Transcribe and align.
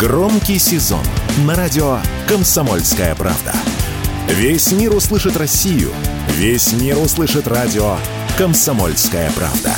Громкий 0.00 0.58
сезон 0.58 1.04
на 1.44 1.54
радио 1.54 1.98
«Комсомольская 2.26 3.14
правда». 3.14 3.52
Весь 4.28 4.72
мир 4.72 4.94
услышит 4.94 5.36
Россию. 5.36 5.90
Весь 6.28 6.72
мир 6.72 6.96
услышит 6.96 7.46
радио 7.46 7.98
«Комсомольская 8.38 9.30
правда». 9.32 9.74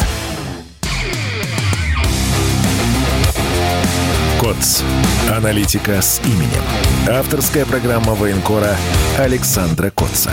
КОЦ. 4.41 4.85
Аналитика 5.29 6.01
с 6.01 6.21
именем. 6.25 6.63
Авторская 7.11 7.67
программа 7.67 8.15
военкора 8.15 8.77
Александра 9.19 9.91
Котца. 9.91 10.31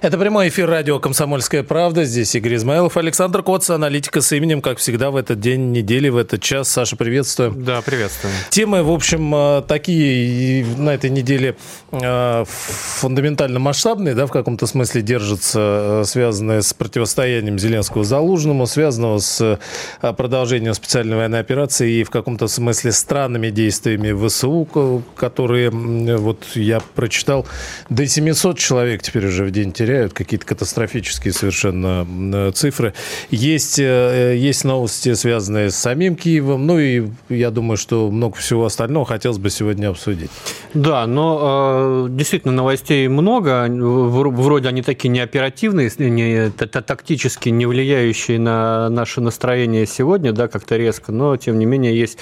Это 0.00 0.16
прямой 0.16 0.46
эфир 0.46 0.70
радио 0.70 1.00
«Комсомольская 1.00 1.64
правда». 1.64 2.04
Здесь 2.04 2.32
Игорь 2.36 2.54
Измайлов, 2.54 2.96
Александр 2.96 3.42
Коц, 3.42 3.68
аналитика 3.68 4.20
с 4.20 4.30
именем, 4.30 4.62
как 4.62 4.78
всегда, 4.78 5.10
в 5.10 5.16
этот 5.16 5.40
день 5.40 5.72
недели, 5.72 6.08
в 6.08 6.16
этот 6.16 6.40
час. 6.40 6.68
Саша, 6.68 6.94
приветствую. 6.94 7.50
Да, 7.50 7.82
приветствую. 7.82 8.32
Темы, 8.50 8.84
в 8.84 8.92
общем, 8.92 9.34
э, 9.34 9.62
такие 9.66 10.64
на 10.76 10.90
этой 10.90 11.10
неделе 11.10 11.56
э, 11.90 12.44
фундаментально 12.46 13.58
масштабные, 13.58 14.14
да, 14.14 14.26
в 14.26 14.30
каком-то 14.30 14.68
смысле 14.68 15.02
держатся, 15.02 15.58
э, 15.58 16.02
связанные 16.06 16.62
с 16.62 16.72
противостоянием 16.72 17.58
Зеленского 17.58 18.04
Залужному, 18.04 18.68
связанного 18.68 19.18
с 19.18 19.58
продолжением 20.00 20.74
специальной 20.74 21.16
военной 21.16 21.40
операции 21.40 21.94
и 21.94 22.04
в 22.04 22.10
каком-то 22.10 22.46
смысле 22.46 22.92
странными 22.92 23.50
действиями 23.50 24.12
ВСУ, 24.28 25.02
которые, 25.16 25.70
вот 25.70 26.44
я 26.54 26.78
прочитал, 26.94 27.48
до 27.90 28.06
700 28.06 28.56
человек 28.56 29.02
теперь 29.02 29.26
уже 29.26 29.44
в 29.44 29.50
день 29.50 29.72
теряют 29.72 29.87
теряют, 29.88 30.12
какие-то 30.12 30.44
катастрофические 30.44 31.32
совершенно 31.32 32.06
э, 32.34 32.50
цифры. 32.52 32.92
Есть, 33.30 33.78
э, 33.78 34.34
есть 34.36 34.64
новости, 34.64 35.14
связанные 35.14 35.70
с 35.70 35.76
самим 35.76 36.14
Киевом, 36.14 36.66
ну 36.66 36.78
и 36.78 37.08
я 37.30 37.50
думаю, 37.50 37.78
что 37.78 38.10
много 38.10 38.36
всего 38.36 38.66
остального 38.66 39.06
хотелось 39.06 39.38
бы 39.38 39.48
сегодня 39.48 39.88
обсудить. 39.88 40.30
Да, 40.74 41.06
но 41.06 42.06
э, 42.06 42.10
действительно 42.10 42.52
новостей 42.52 43.08
много, 43.08 43.66
вроде 43.70 44.68
они 44.68 44.82
такие 44.82 45.08
не 45.08 45.20
оперативные, 45.20 45.90
не 45.98 46.50
тактически 46.50 47.48
не 47.48 47.64
влияющие 47.64 48.38
на 48.38 48.90
наше 48.90 49.22
настроение 49.22 49.86
сегодня, 49.86 50.32
да, 50.32 50.48
как-то 50.48 50.76
резко, 50.76 51.12
но 51.12 51.38
тем 51.38 51.58
не 51.58 51.64
менее 51.64 51.98
есть 51.98 52.18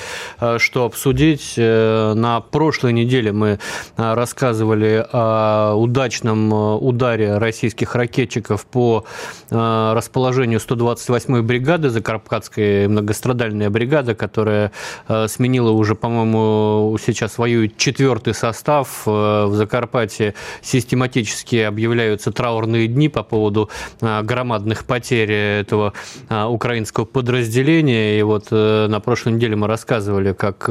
что 0.59 0.85
обсудить. 0.85 1.55
На 1.57 2.41
прошлой 2.41 2.93
неделе 2.93 3.33
мы 3.33 3.59
рассказывали 3.97 5.05
о 5.13 5.75
удачном 5.75 6.53
ударе 6.53 7.39
России 7.39 7.56
российских 7.57 7.95
ракетчиков 7.95 8.67
по 8.67 9.07
э, 9.51 9.93
расположению 9.95 10.59
128-й 10.61 11.41
бригады, 11.41 11.89
Закарпатская 11.89 12.87
многострадальная 12.87 13.71
бригада, 13.71 14.15
которая 14.15 14.73
э, 15.09 15.27
сменила 15.29 15.71
уже, 15.71 15.95
по-моему, 15.95 16.99
сейчас 17.05 17.39
воюет 17.39 17.79
четвертый 17.79 18.35
состав. 18.35 19.05
Э, 19.07 19.47
в 19.47 19.55
Закарпатье 19.55 20.35
систематически 20.61 21.57
объявляются 21.57 22.31
траурные 22.31 22.89
дни 22.89 23.09
по 23.09 23.23
поводу 23.23 23.71
громадных 24.01 24.85
потерь 24.85 25.33
этого 25.33 25.95
украинского 26.29 27.07
подразделения. 27.07 28.19
И 28.19 28.23
вот 28.23 28.51
на 28.51 29.01
прошлой 29.01 29.33
неделе 29.35 29.57
мы 29.57 29.67
рассказывали, 29.67 30.33
как 30.35 30.67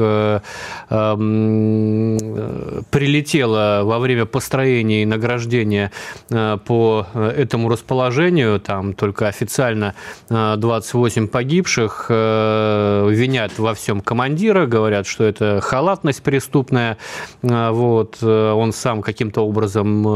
прилетело 2.90 3.80
во 3.84 3.98
время 3.98 4.26
построения 4.26 5.02
и 5.02 5.06
награждения 5.06 5.90
по 6.28 6.75
э, 7.14 7.28
этому 7.28 7.68
расположению, 7.68 8.60
там 8.60 8.92
только 8.92 9.28
официально 9.28 9.94
28 10.28 11.24
э, 11.24 11.28
погибших, 11.28 12.06
э, 12.08 13.08
винят 13.10 13.58
во 13.58 13.74
всем 13.74 14.00
командира, 14.00 14.66
говорят, 14.66 15.06
что 15.06 15.24
это 15.24 15.60
халатность 15.60 16.22
преступная, 16.22 16.96
вот, 17.42 18.22
он 18.22 18.72
сам 18.72 19.02
каким-то 19.02 19.42
образом 19.42 20.06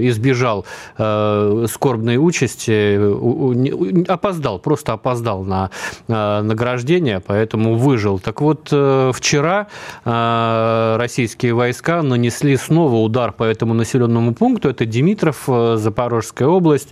избежал 0.00 0.64
скорбной 0.96 2.16
участи, 2.16 2.96
опоздал, 4.10 4.58
просто 4.58 4.92
опоздал 4.92 5.44
на 5.44 5.70
награждение, 6.08 7.20
поэтому 7.20 7.76
выжил. 7.76 8.18
Так 8.18 8.40
вот, 8.40 8.68
вчера 8.68 9.66
российские 10.04 11.54
войска 11.54 12.02
нанесли 12.02 12.56
снова 12.56 12.96
удар 12.96 13.32
по 13.32 13.44
этому 13.44 13.74
населенному 13.74 14.34
пункту, 14.34 14.68
это 14.68 14.84
Димитров, 14.86 15.48
Запорожская 15.98 16.46
область 16.46 16.90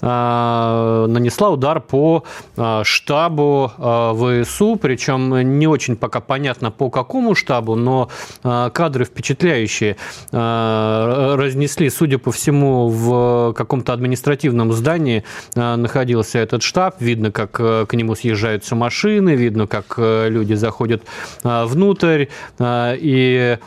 а, 0.00 1.06
нанесла 1.08 1.50
удар 1.50 1.78
по 1.78 2.24
а, 2.56 2.84
штабу 2.84 3.70
а, 3.76 4.14
ВСУ, 4.14 4.76
причем 4.76 5.58
не 5.58 5.66
очень 5.66 5.94
пока 5.94 6.20
понятно 6.20 6.70
по 6.70 6.88
какому 6.88 7.34
штабу, 7.34 7.74
но 7.74 8.08
кадры 8.42 9.04
впечатляющие. 9.04 9.96
Разнесли, 10.32 11.90
судя 11.90 12.18
по 12.18 12.32
всему, 12.32 12.88
в 12.88 13.52
каком-то 13.52 13.92
административном 13.92 14.72
здании 14.72 15.24
находился 15.54 16.38
этот 16.38 16.62
штаб. 16.62 16.96
Видно, 17.00 17.30
как 17.30 17.52
к 17.52 17.88
нему 17.92 18.14
съезжаются 18.14 18.74
машины, 18.74 19.34
видно, 19.34 19.66
как 19.66 19.94
люди 19.98 20.54
заходят 20.54 21.02
внутрь. 21.42 22.26
И 22.60 23.58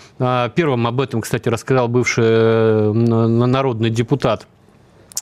первым 0.56 0.88
об 0.88 1.02
этом, 1.02 1.22
кстати, 1.22 1.50
рассказал 1.50 1.88
бывший 1.88 2.24
э, 2.26 2.92
народный 2.92 3.90
депутат 3.90 4.48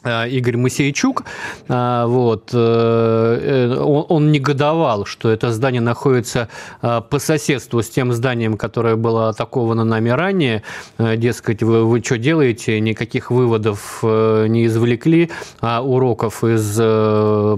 Игорь 0.05 0.57
Моисейчук, 0.57 1.23
э, 1.67 2.03
вот, 2.05 2.51
э, 2.53 3.77
он, 3.79 4.05
он 4.09 4.31
негодовал, 4.31 5.05
что 5.05 5.29
это 5.29 5.51
здание 5.51 5.81
находится 5.81 6.49
по 6.81 7.19
соседству 7.19 7.81
с 7.81 7.89
тем 7.89 8.13
зданием, 8.13 8.57
которое 8.57 8.95
было 8.95 9.29
атаковано 9.29 9.83
нами 9.83 10.09
ранее. 10.09 10.63
Дескать, 10.99 11.63
вы, 11.63 11.83
вы 11.85 12.03
что 12.03 12.17
делаете, 12.17 12.79
никаких 12.79 13.31
выводов 13.31 13.99
не 14.03 14.65
извлекли, 14.65 15.31
а 15.61 15.81
уроков 15.81 16.43
из 16.43 16.75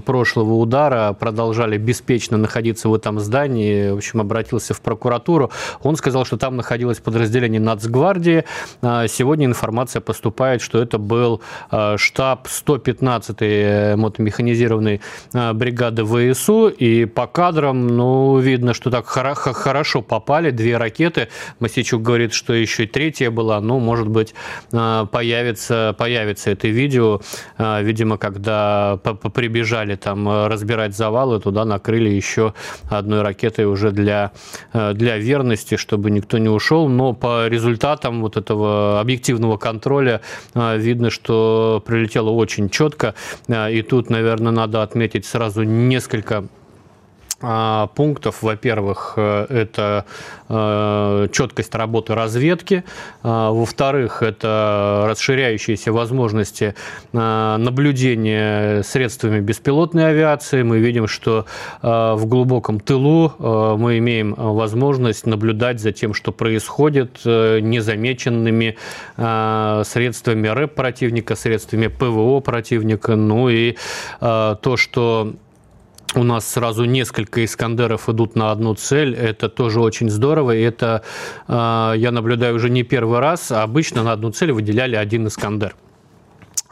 прошлого 0.03 0.53
удара 0.53 1.13
продолжали 1.13 1.77
беспечно 1.77 2.37
находиться 2.37 2.87
в 2.89 2.93
этом 2.93 3.19
здании. 3.19 3.91
В 3.91 3.97
общем, 3.97 4.21
обратился 4.21 4.73
в 4.73 4.81
прокуратуру. 4.81 5.51
Он 5.83 5.95
сказал, 5.95 6.25
что 6.25 6.37
там 6.37 6.55
находилось 6.55 6.99
подразделение 6.99 7.61
Нацгвардии. 7.61 8.45
Сегодня 8.81 9.45
информация 9.45 10.01
поступает, 10.01 10.61
что 10.61 10.81
это 10.81 10.97
был 10.97 11.41
штаб 11.97 12.28
штаб 12.29 12.47
115-й 12.47 13.95
мотомеханизированной 13.95 15.01
э, 15.33 15.53
бригады 15.53 16.05
ВСУ, 16.05 16.67
и 16.67 17.05
по 17.05 17.27
кадрам, 17.27 17.87
ну, 17.87 18.37
видно, 18.39 18.73
что 18.73 18.91
так 18.91 19.05
хорошо 19.07 20.01
попали, 20.01 20.51
две 20.51 20.77
ракеты. 20.77 21.29
Масичук 21.59 22.01
говорит, 22.01 22.33
что 22.33 22.53
еще 22.53 22.83
и 22.83 22.87
третья 22.87 23.31
была, 23.31 23.61
ну, 23.61 23.79
может 23.79 24.07
быть, 24.07 24.33
э, 24.71 25.05
появится, 25.11 25.95
появится 25.97 26.51
это 26.51 26.67
видео, 26.67 27.21
э, 27.57 27.83
видимо, 27.83 28.17
когда 28.17 28.99
прибежали 29.33 29.95
там 29.95 30.47
разбирать 30.47 30.95
завалы, 30.95 31.39
туда 31.39 31.65
накрыли 31.65 32.09
еще 32.09 32.53
одной 32.89 33.21
ракетой 33.21 33.65
уже 33.65 33.91
для, 33.91 34.31
для 34.73 35.17
верности, 35.17 35.77
чтобы 35.77 36.11
никто 36.11 36.37
не 36.37 36.49
ушел, 36.49 36.87
но 36.89 37.13
по 37.13 37.47
результатам 37.47 38.21
вот 38.21 38.37
этого 38.37 38.99
объективного 38.99 39.57
контроля 39.57 40.21
видно, 40.53 41.09
что 41.09 41.81
прилетело 41.85 42.18
было 42.21 42.31
очень 42.31 42.69
четко. 42.69 43.13
Э, 43.47 43.71
и 43.71 43.81
тут, 43.81 44.09
наверное, 44.09 44.51
надо 44.51 44.83
отметить 44.83 45.25
сразу 45.25 45.63
несколько 45.63 46.47
пунктов. 47.39 48.41
Во-первых, 48.41 49.13
э, 49.15 49.45
это 49.49 50.05
э, 50.49 51.27
четкость 51.31 51.73
работы 51.75 52.13
разведки. 52.13 52.83
А, 53.23 53.51
во-вторых, 53.51 54.23
это 54.23 55.05
расширяющиеся 55.09 55.91
возможности 55.93 56.75
наблюдения 57.13 58.83
средствами 58.83 59.39
беспилотной 59.39 60.09
авиации. 60.09 60.63
Мы 60.63 60.79
видим, 60.79 61.07
что 61.07 61.45
в 61.81 62.21
глубоком 62.25 62.79
тылу 62.79 63.33
мы 63.39 63.97
имеем 63.99 64.33
возможность 64.33 65.25
наблюдать 65.25 65.79
за 65.79 65.91
тем, 65.91 66.13
что 66.13 66.31
происходит 66.31 67.19
незамеченными 67.25 68.77
средствами 69.15 70.47
РЭП 70.47 70.75
противника, 70.75 71.35
средствами 71.35 71.87
ПВО 71.87 72.39
противника. 72.39 73.15
Ну 73.15 73.49
и 73.49 73.75
то, 74.19 74.75
что 74.75 75.33
у 76.15 76.23
нас 76.23 76.47
сразу 76.47 76.85
несколько 76.85 77.43
Искандеров 77.43 78.09
идут 78.09 78.35
на 78.35 78.51
одну 78.51 78.73
цель. 78.75 79.15
Это 79.15 79.49
тоже 79.49 79.79
очень 79.79 80.09
здорово. 80.09 80.55
И 80.55 80.61
это 80.61 81.03
э, 81.47 81.93
я 81.97 82.11
наблюдаю 82.11 82.55
уже 82.55 82.69
не 82.69 82.83
первый 82.83 83.19
раз. 83.19 83.51
Обычно 83.51 84.03
на 84.03 84.13
одну 84.13 84.31
цель 84.31 84.51
выделяли 84.51 84.95
один 84.95 85.27
Искандер. 85.27 85.75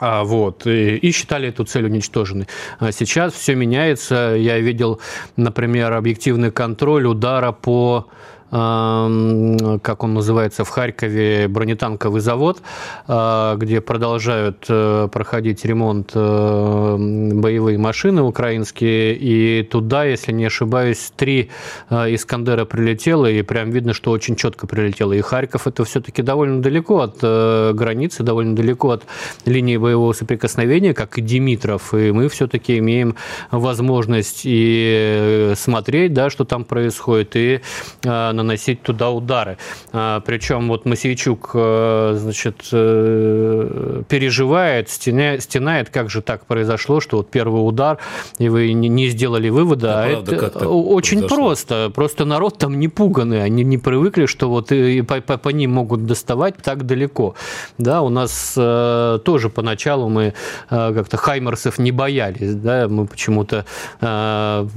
А, 0.00 0.22
вот, 0.22 0.66
и 0.66 1.10
считали 1.10 1.48
эту 1.48 1.64
цель 1.64 1.86
уничтоженной. 1.86 2.46
А 2.78 2.92
сейчас 2.92 3.32
все 3.32 3.56
меняется. 3.56 4.34
Я 4.38 4.58
видел, 4.58 5.00
например, 5.36 5.92
объективный 5.92 6.52
контроль 6.52 7.06
удара 7.06 7.50
по 7.50 8.06
как 8.50 10.04
он 10.04 10.14
называется, 10.14 10.64
в 10.64 10.68
Харькове, 10.68 11.48
бронетанковый 11.48 12.20
завод, 12.20 12.62
где 13.06 13.80
продолжают 13.80 14.66
проходить 14.66 15.64
ремонт 15.64 16.14
боевые 16.14 17.78
машины 17.78 18.22
украинские, 18.22 19.14
и 19.14 19.62
туда, 19.62 20.04
если 20.04 20.32
не 20.32 20.46
ошибаюсь, 20.46 21.12
три 21.16 21.50
«Искандера» 21.90 22.64
прилетело, 22.64 23.26
и 23.26 23.42
прям 23.42 23.70
видно, 23.70 23.92
что 23.92 24.10
очень 24.10 24.36
четко 24.36 24.66
прилетело. 24.66 25.12
И 25.12 25.20
Харьков 25.20 25.66
это 25.66 25.84
все-таки 25.84 26.22
довольно 26.22 26.62
далеко 26.62 27.00
от 27.00 27.18
границы, 27.18 28.22
довольно 28.22 28.56
далеко 28.56 28.90
от 28.90 29.04
линии 29.44 29.76
боевого 29.76 30.12
соприкосновения, 30.12 30.94
как 30.94 31.18
и 31.18 31.20
Димитров, 31.20 31.92
и 31.94 32.12
мы 32.12 32.28
все-таки 32.28 32.78
имеем 32.78 33.14
возможность 33.50 34.42
и 34.44 35.52
смотреть, 35.56 36.14
да, 36.14 36.30
что 36.30 36.44
там 36.44 36.64
происходит, 36.64 37.36
и 37.36 37.60
э, 38.04 38.32
наносить 38.38 38.82
туда 38.82 39.10
удары. 39.10 39.58
А, 39.92 40.20
причем 40.20 40.68
вот 40.68 40.86
Масейчук, 40.86 41.50
э, 41.54 42.14
значит, 42.16 42.68
э, 42.72 44.02
переживает, 44.08 44.88
стена, 44.88 45.38
стенает, 45.40 45.90
как 45.90 46.10
же 46.10 46.22
так 46.22 46.46
произошло, 46.46 47.00
что 47.00 47.18
вот 47.18 47.30
первый 47.30 47.58
удар, 47.58 47.98
и 48.38 48.48
вы 48.48 48.72
не 48.72 49.08
сделали 49.08 49.48
вывода. 49.48 50.04
А, 50.04 50.08
правда, 50.10 50.36
это 50.46 50.68
очень 50.68 51.18
произошло? 51.18 51.44
просто. 51.44 51.92
Просто 51.94 52.24
народ 52.24 52.58
там 52.58 52.78
не 52.78 52.88
пуганный, 52.88 53.42
они 53.42 53.64
не 53.64 53.78
привыкли, 53.78 54.26
что 54.26 54.48
вот 54.48 54.72
и 54.72 55.02
по, 55.02 55.20
по, 55.20 55.36
по 55.36 55.48
ним 55.48 55.72
могут 55.72 56.06
доставать 56.06 56.56
так 56.62 56.86
далеко. 56.86 57.34
Да, 57.78 58.02
у 58.02 58.08
нас 58.08 58.54
э, 58.56 59.18
тоже 59.24 59.48
поначалу 59.48 60.08
мы 60.08 60.34
э, 60.70 60.94
как-то 60.94 61.16
хаймерсов 61.16 61.78
не 61.78 61.92
боялись, 61.92 62.54
да, 62.54 62.88
мы 62.88 63.06
почему-то 63.06 63.64
э, 64.00 64.68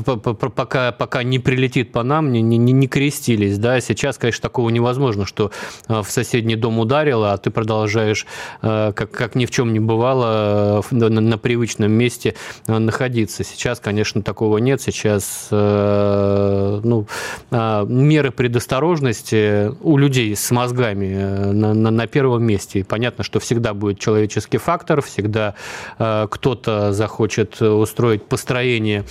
пока, 0.55 0.91
пока 0.91 1.23
не 1.23 1.39
прилетит 1.39 1.91
по 1.91 2.03
нам, 2.03 2.31
не, 2.31 2.41
не, 2.41 2.57
не 2.57 2.87
крестились, 2.87 3.50
да, 3.59 3.79
сейчас, 3.81 4.17
конечно, 4.17 4.41
такого 4.41 4.69
невозможно, 4.69 5.25
что 5.25 5.51
э, 5.87 6.01
в 6.01 6.09
соседний 6.09 6.55
дом 6.55 6.79
ударило, 6.79 7.33
а 7.33 7.37
ты 7.37 7.51
продолжаешь, 7.51 8.25
э, 8.61 8.93
как, 8.95 9.11
как 9.11 9.35
ни 9.35 9.45
в 9.45 9.51
чем 9.51 9.73
не 9.73 9.79
бывало, 9.79 10.83
на, 10.91 11.09
на 11.09 11.37
привычном 11.37 11.91
месте 11.91 12.35
находиться. 12.67 13.43
Сейчас, 13.43 13.79
конечно, 13.79 14.21
такого 14.21 14.57
нет, 14.57 14.81
сейчас 14.81 15.47
ну, 15.51 17.07
меры 17.51 18.31
предосторожности 18.31 19.71
у 19.81 19.97
людей 19.97 20.35
с 20.35 20.51
мозгами 20.51 21.51
на, 21.51 21.73
на, 21.73 21.91
на 21.91 22.07
первом 22.07 22.43
месте. 22.43 22.79
И 22.79 22.83
понятно, 22.83 23.23
что 23.23 23.39
всегда 23.39 23.73
будет 23.73 23.99
человеческий 23.99 24.57
фактор, 24.57 25.01
всегда 25.01 25.55
кто-то 25.97 26.93
захочет 26.93 27.61
устроить 27.61 28.23
построение 28.23 29.01
а, 29.01 29.05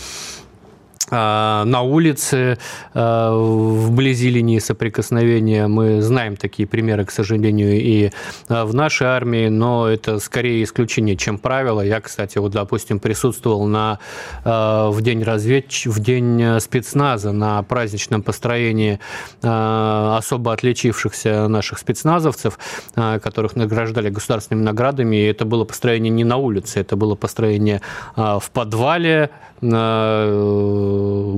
на 1.11 1.83
улице, 1.83 2.59
а, 2.95 3.33
вблизи 3.35 4.31
линии 4.31 4.59
соприкосновения. 4.61 5.67
Мы 5.67 6.03
знаем 6.03 6.37
такие 6.37 6.69
примеры, 6.69 7.05
к 7.05 7.11
сожалению, 7.11 7.81
и 7.81 8.11
а, 8.49 8.65
в 8.65 8.75
нашей 8.75 9.09
армии, 9.09 9.49
но 9.49 9.89
это 9.89 10.21
скорее 10.21 10.63
исключение, 10.63 11.17
чем 11.17 11.39
правило. 11.39 11.81
Я, 11.81 12.01
кстати, 12.01 12.39
вот, 12.39 12.53
допустим, 12.53 13.01
присутствовал 13.01 13.67
на, 13.67 13.99
в 14.45 14.97
день 15.01 15.25
разведч... 15.25 15.87
в 15.87 15.99
день 16.01 16.61
спецназа 16.61 17.33
на 17.33 17.63
праздничном 17.63 18.23
построении 18.23 19.01
особо 19.43 20.53
отличившихся 20.53 21.49
наших 21.49 21.79
спецназовцев, 21.79 22.59
которых 22.95 23.57
награждали 23.57 24.11
государственными 24.11 24.65
наградами. 24.65 25.17
И 25.17 25.25
это 25.25 25.45
было 25.45 25.65
построение 25.65 26.11
не 26.11 26.25
на 26.25 26.37
улице, 26.37 26.81
это 26.81 26.97
было 26.97 27.15
построение 27.15 27.81
в 28.17 28.45
подвале, 28.53 29.31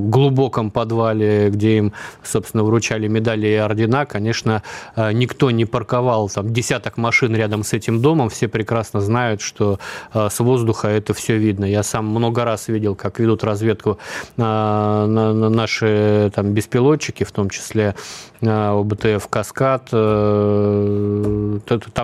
глубоком 0.08 0.70
подвале, 0.70 1.50
где 1.50 1.78
им, 1.78 1.92
собственно, 2.22 2.64
вручали 2.64 3.08
медали 3.08 3.48
и 3.48 3.54
ордена, 3.54 4.06
конечно, 4.06 4.62
э, 4.96 5.12
никто 5.12 5.50
не 5.50 5.64
парковал 5.64 6.28
там 6.28 6.52
десяток 6.52 6.96
машин 6.96 7.34
рядом 7.34 7.64
с 7.64 7.72
этим 7.72 8.00
домом. 8.00 8.28
Все 8.28 8.48
прекрасно 8.48 9.00
знают, 9.00 9.40
что 9.40 9.78
э, 10.14 10.28
с 10.30 10.40
воздуха 10.40 10.88
это 10.88 11.14
все 11.14 11.36
видно. 11.36 11.64
Я 11.64 11.82
сам 11.82 12.06
много 12.06 12.44
раз 12.44 12.68
видел, 12.68 12.94
как 12.94 13.18
ведут 13.18 13.44
разведку 13.44 13.98
э, 14.36 15.06
наши 15.06 16.30
там 16.34 16.52
беспилотчики, 16.52 17.24
в 17.24 17.32
том 17.32 17.50
числе 17.50 17.94
ОБТФ 18.42 19.28
«Каскад», 19.28 19.90
там 19.90 21.62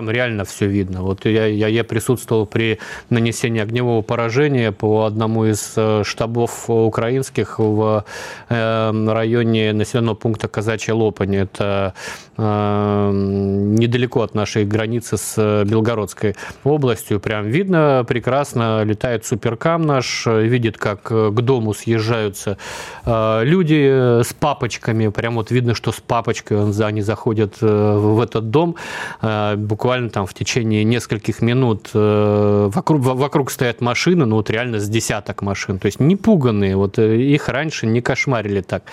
реально 0.09 0.45
все 0.45 0.67
видно. 0.67 1.01
Вот 1.01 1.25
я, 1.25 1.45
я, 1.45 1.67
я 1.67 1.83
присутствовал 1.83 2.45
при 2.45 2.79
нанесении 3.09 3.61
огневого 3.61 4.01
поражения 4.01 4.71
по 4.71 5.03
одному 5.03 5.45
из 5.45 5.75
штабов 6.03 6.69
украинских 6.69 7.38
в 7.57 8.03
районе 8.59 9.73
населенного 9.73 10.15
пункта 10.15 10.47
Казачья 10.47 10.93
Лопань. 10.93 11.35
Это 11.35 11.93
недалеко 12.37 14.21
от 14.21 14.35
нашей 14.35 14.65
границы 14.65 15.17
с 15.17 15.63
Белгородской 15.65 16.35
областью. 16.63 17.19
Прям 17.19 17.47
видно 17.47 18.05
прекрасно, 18.07 18.83
летает 18.83 19.25
суперкам 19.25 19.81
наш, 19.81 20.25
видит, 20.25 20.77
как 20.77 21.03
к 21.03 21.41
дому 21.41 21.73
съезжаются 21.73 22.57
люди 23.05 24.21
с 24.23 24.33
папочками. 24.33 25.09
Прям 25.09 25.35
вот 25.35 25.51
видно, 25.51 25.75
что 25.75 25.91
с 25.91 25.99
папочкой, 25.99 26.57
он, 26.57 26.73
они 26.81 27.01
заходят 27.01 27.57
э, 27.61 27.97
в 27.97 28.19
этот 28.21 28.49
дом, 28.49 28.75
э, 29.21 29.55
буквально 29.55 30.09
там 30.09 30.25
в 30.25 30.33
течение 30.33 30.83
нескольких 30.83 31.41
минут 31.41 31.89
э, 31.93 32.69
вокруг, 32.73 33.01
вокруг 33.01 33.51
стоят 33.51 33.81
машины, 33.81 34.25
ну 34.25 34.35
вот 34.37 34.49
реально 34.49 34.79
с 34.79 34.89
десяток 34.89 35.41
машин, 35.41 35.79
то 35.79 35.85
есть 35.85 35.99
не 35.99 36.15
пуганные, 36.15 36.75
вот 36.75 36.97
их 37.33 37.49
раньше 37.49 37.87
не 37.87 38.01
кошмарили 38.01 38.61
так. 38.61 38.83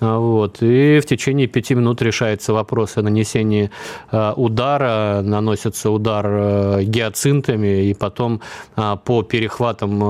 Вот. 0.00 0.58
И 0.62 1.00
в 1.00 1.06
течение 1.06 1.46
пяти 1.46 1.74
минут 1.74 2.02
решается 2.02 2.52
вопрос 2.52 2.96
о 2.96 3.02
нанесении 3.02 3.70
удара, 4.10 5.20
наносится 5.22 5.90
удар 5.90 6.82
гиацинтами, 6.82 7.84
и 7.84 7.94
потом 7.94 8.40
по 9.04 9.22
перехватам 9.22 10.02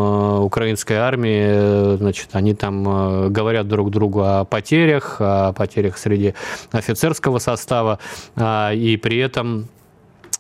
украинской 0.42 0.94
армии, 0.94 1.96
значит, 1.96 2.28
они 2.32 2.54
там 2.54 3.32
говорят 3.32 3.68
друг 3.68 3.90
другу 3.90 4.22
о 4.22 4.44
потерях, 4.44 5.16
о 5.20 5.52
потерях 5.52 5.98
среди 5.98 6.34
офицерского 6.72 7.38
состава, 7.38 7.98
а, 8.36 8.72
и 8.72 8.96
при 8.96 9.18
этом 9.18 9.48
а, 9.58 9.77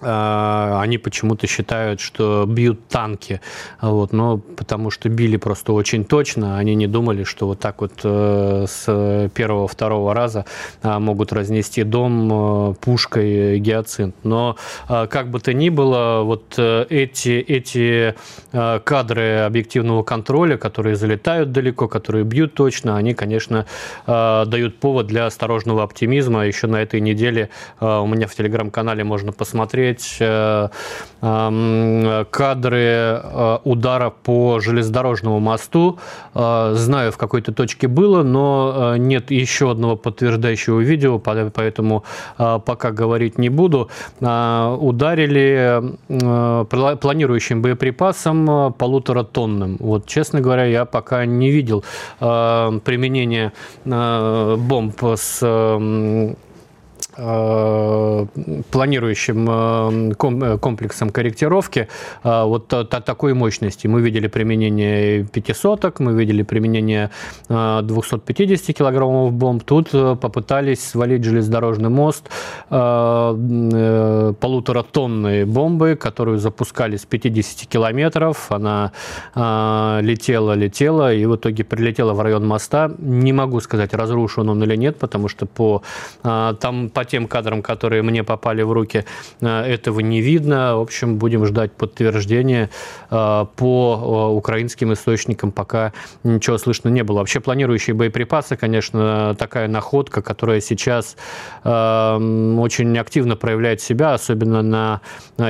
они 0.00 0.98
почему-то 0.98 1.46
считают, 1.46 2.00
что 2.00 2.44
бьют 2.46 2.86
танки, 2.88 3.40
вот, 3.80 4.12
но 4.12 4.38
потому 4.38 4.90
что 4.90 5.08
били 5.08 5.36
просто 5.36 5.72
очень 5.72 6.04
точно, 6.04 6.58
они 6.58 6.74
не 6.74 6.86
думали, 6.86 7.24
что 7.24 7.46
вот 7.46 7.60
так 7.60 7.80
вот 7.80 7.92
э, 8.04 8.66
с 8.68 9.30
первого-второго 9.34 10.14
раза 10.14 10.44
а, 10.82 10.98
могут 10.98 11.32
разнести 11.32 11.82
дом 11.84 12.30
э, 12.32 12.74
пушкой 12.74 13.58
гиацинт. 13.58 14.14
Но 14.24 14.56
а, 14.88 15.06
как 15.06 15.30
бы 15.30 15.40
то 15.40 15.52
ни 15.52 15.68
было, 15.68 16.22
вот 16.22 16.54
э, 16.58 16.86
эти, 16.88 17.38
эти 17.40 18.14
кадры 18.52 19.40
объективного 19.46 20.02
контроля, 20.02 20.56
которые 20.56 20.96
залетают 20.96 21.52
далеко, 21.52 21.88
которые 21.88 22.24
бьют 22.24 22.54
точно, 22.54 22.96
они, 22.96 23.14
конечно, 23.14 23.66
дают 24.06 24.78
повод 24.78 25.06
для 25.06 25.26
осторожного 25.26 25.82
оптимизма. 25.82 26.46
Еще 26.46 26.66
на 26.66 26.76
этой 26.82 27.00
неделе 27.00 27.50
у 27.80 28.06
меня 28.06 28.26
в 28.26 28.34
телеграм-канале 28.34 29.04
можно 29.04 29.32
посмотреть 29.32 29.87
посмотреть 29.88 30.16
э, 31.20 32.24
кадры 32.30 32.78
э, 32.78 33.58
удара 33.64 34.10
по 34.10 34.60
железнодорожному 34.60 35.40
мосту. 35.40 35.98
Э, 36.34 36.74
знаю, 36.74 37.12
в 37.12 37.16
какой-то 37.16 37.52
точке 37.52 37.88
было, 37.88 38.22
но 38.22 38.96
нет 38.96 39.30
еще 39.30 39.70
одного 39.70 39.96
подтверждающего 39.96 40.80
видео, 40.80 41.18
поэтому 41.18 42.04
пока 42.36 42.90
говорить 42.90 43.38
не 43.38 43.48
буду. 43.48 43.88
Ударили 44.20 45.82
планирующим 46.96 47.62
боеприпасом 47.62 48.72
полуторатонным. 48.74 49.76
Вот, 49.80 50.06
честно 50.06 50.40
говоря, 50.40 50.64
я 50.64 50.84
пока 50.84 51.26
не 51.26 51.50
видел 51.50 51.84
применения 52.20 53.52
бомб 53.84 55.02
с 55.16 55.42
планирующим 57.18 59.50
э, 59.50 60.12
э, 60.12 60.58
комплексом 60.58 61.10
корректировки 61.10 61.88
вот 62.22 62.68
такой 62.68 63.34
мощности. 63.34 63.88
Мы 63.88 64.00
видели 64.02 64.28
применение 64.28 65.24
пятисоток, 65.24 65.98
мы 65.98 66.12
видели 66.12 66.42
применение 66.42 67.10
250 67.48 68.76
килограммов 68.76 69.32
бомб. 69.32 69.64
Тут 69.64 69.90
попытались 69.90 70.84
свалить 70.84 71.24
железнодорожный 71.24 71.88
мост 71.88 72.30
полуторатонные 72.68 75.44
бомбы, 75.44 75.96
которую 75.96 76.38
запускали 76.38 76.96
с 76.96 77.04
50 77.04 77.68
километров. 77.68 78.52
Она 78.52 78.92
летела, 79.34 80.52
летела 80.52 81.12
и 81.12 81.26
в 81.26 81.34
итоге 81.34 81.64
прилетела 81.64 82.12
в 82.12 82.20
район 82.20 82.46
моста. 82.46 82.92
Не 82.98 83.32
могу 83.32 83.58
сказать, 83.60 83.92
разрушен 83.94 84.48
он 84.48 84.62
или 84.62 84.76
нет, 84.76 84.98
потому 84.98 85.26
что 85.28 85.46
по, 85.46 85.82
там 86.22 86.90
по 86.90 87.07
тем 87.08 87.26
кадрам, 87.26 87.62
которые 87.62 88.02
мне 88.02 88.22
попали 88.22 88.62
в 88.62 88.72
руки, 88.72 89.04
этого 89.40 90.00
не 90.00 90.20
видно. 90.20 90.76
В 90.76 90.80
общем, 90.80 91.16
будем 91.16 91.44
ждать 91.46 91.72
подтверждения 91.72 92.70
по 93.10 94.32
украинским 94.36 94.92
источникам, 94.92 95.50
пока 95.50 95.92
ничего 96.24 96.58
слышно 96.58 96.88
не 96.88 97.02
было. 97.02 97.18
Вообще 97.18 97.40
планирующие 97.40 97.94
боеприпасы, 97.94 98.56
конечно, 98.56 99.34
такая 99.38 99.68
находка, 99.68 100.22
которая 100.22 100.60
сейчас 100.60 101.16
очень 101.64 102.98
активно 102.98 103.36
проявляет 103.36 103.80
себя, 103.80 104.14
особенно 104.14 104.62
на 104.62 105.00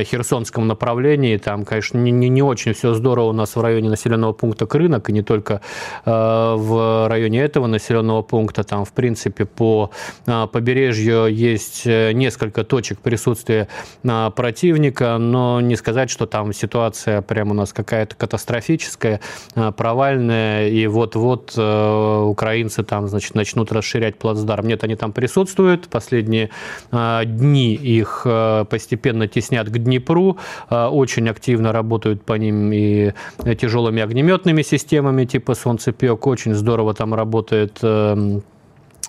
Херсонском 0.04 0.66
направлении. 0.66 1.36
Там, 1.36 1.64
конечно, 1.64 1.98
не, 1.98 2.10
не, 2.10 2.28
не 2.28 2.42
очень 2.42 2.72
все 2.72 2.94
здорово 2.94 3.30
у 3.30 3.32
нас 3.32 3.56
в 3.56 3.60
районе 3.60 3.90
населенного 3.90 4.32
пункта 4.32 4.66
Крынок, 4.66 5.10
и 5.10 5.12
не 5.12 5.22
только 5.22 5.60
э, 6.04 6.10
в 6.56 7.08
районе 7.08 7.40
этого 7.40 7.66
населенного 7.66 8.22
пункта. 8.22 8.62
Там, 8.64 8.84
в 8.84 8.92
принципе, 8.92 9.44
по 9.44 9.90
э, 10.26 10.46
побережью 10.52 11.26
есть 11.52 11.82
э, 11.86 12.12
несколько 12.12 12.64
точек 12.64 12.98
присутствия 13.00 13.68
противника, 14.02 15.18
но 15.18 15.60
не 15.60 15.76
сказать, 15.76 16.10
что 16.10 16.26
там 16.26 16.52
ситуация 16.52 17.22
прямо 17.22 17.52
у 17.52 17.54
нас 17.54 17.72
какая-то 17.72 18.16
катастрофическая, 18.16 19.20
провальная, 19.76 20.68
и 20.68 20.86
вот-вот 20.86 21.50
украинцы 21.56 22.82
там, 22.84 23.08
значит, 23.08 23.34
начнут 23.34 23.72
расширять 23.72 24.18
плацдарм. 24.18 24.66
Нет, 24.66 24.84
они 24.84 24.96
там 24.96 25.12
присутствуют. 25.12 25.88
Последние 25.88 26.50
дни 26.90 27.74
их 27.74 28.26
постепенно 28.70 29.28
теснят 29.28 29.68
к 29.68 29.78
Днепру. 29.78 30.38
Очень 30.70 31.28
активно 31.28 31.72
работают 31.72 32.24
по 32.24 32.34
ним 32.34 32.72
и 32.72 33.12
тяжелыми 33.60 34.02
огнеметными 34.02 34.62
системами 34.62 35.24
типа 35.24 35.54
«Солнцепек». 35.54 36.26
Очень 36.26 36.54
здорово 36.54 36.94
там 36.94 37.14
работает 37.14 37.78
эм, 37.82 38.38
а, 38.38 38.57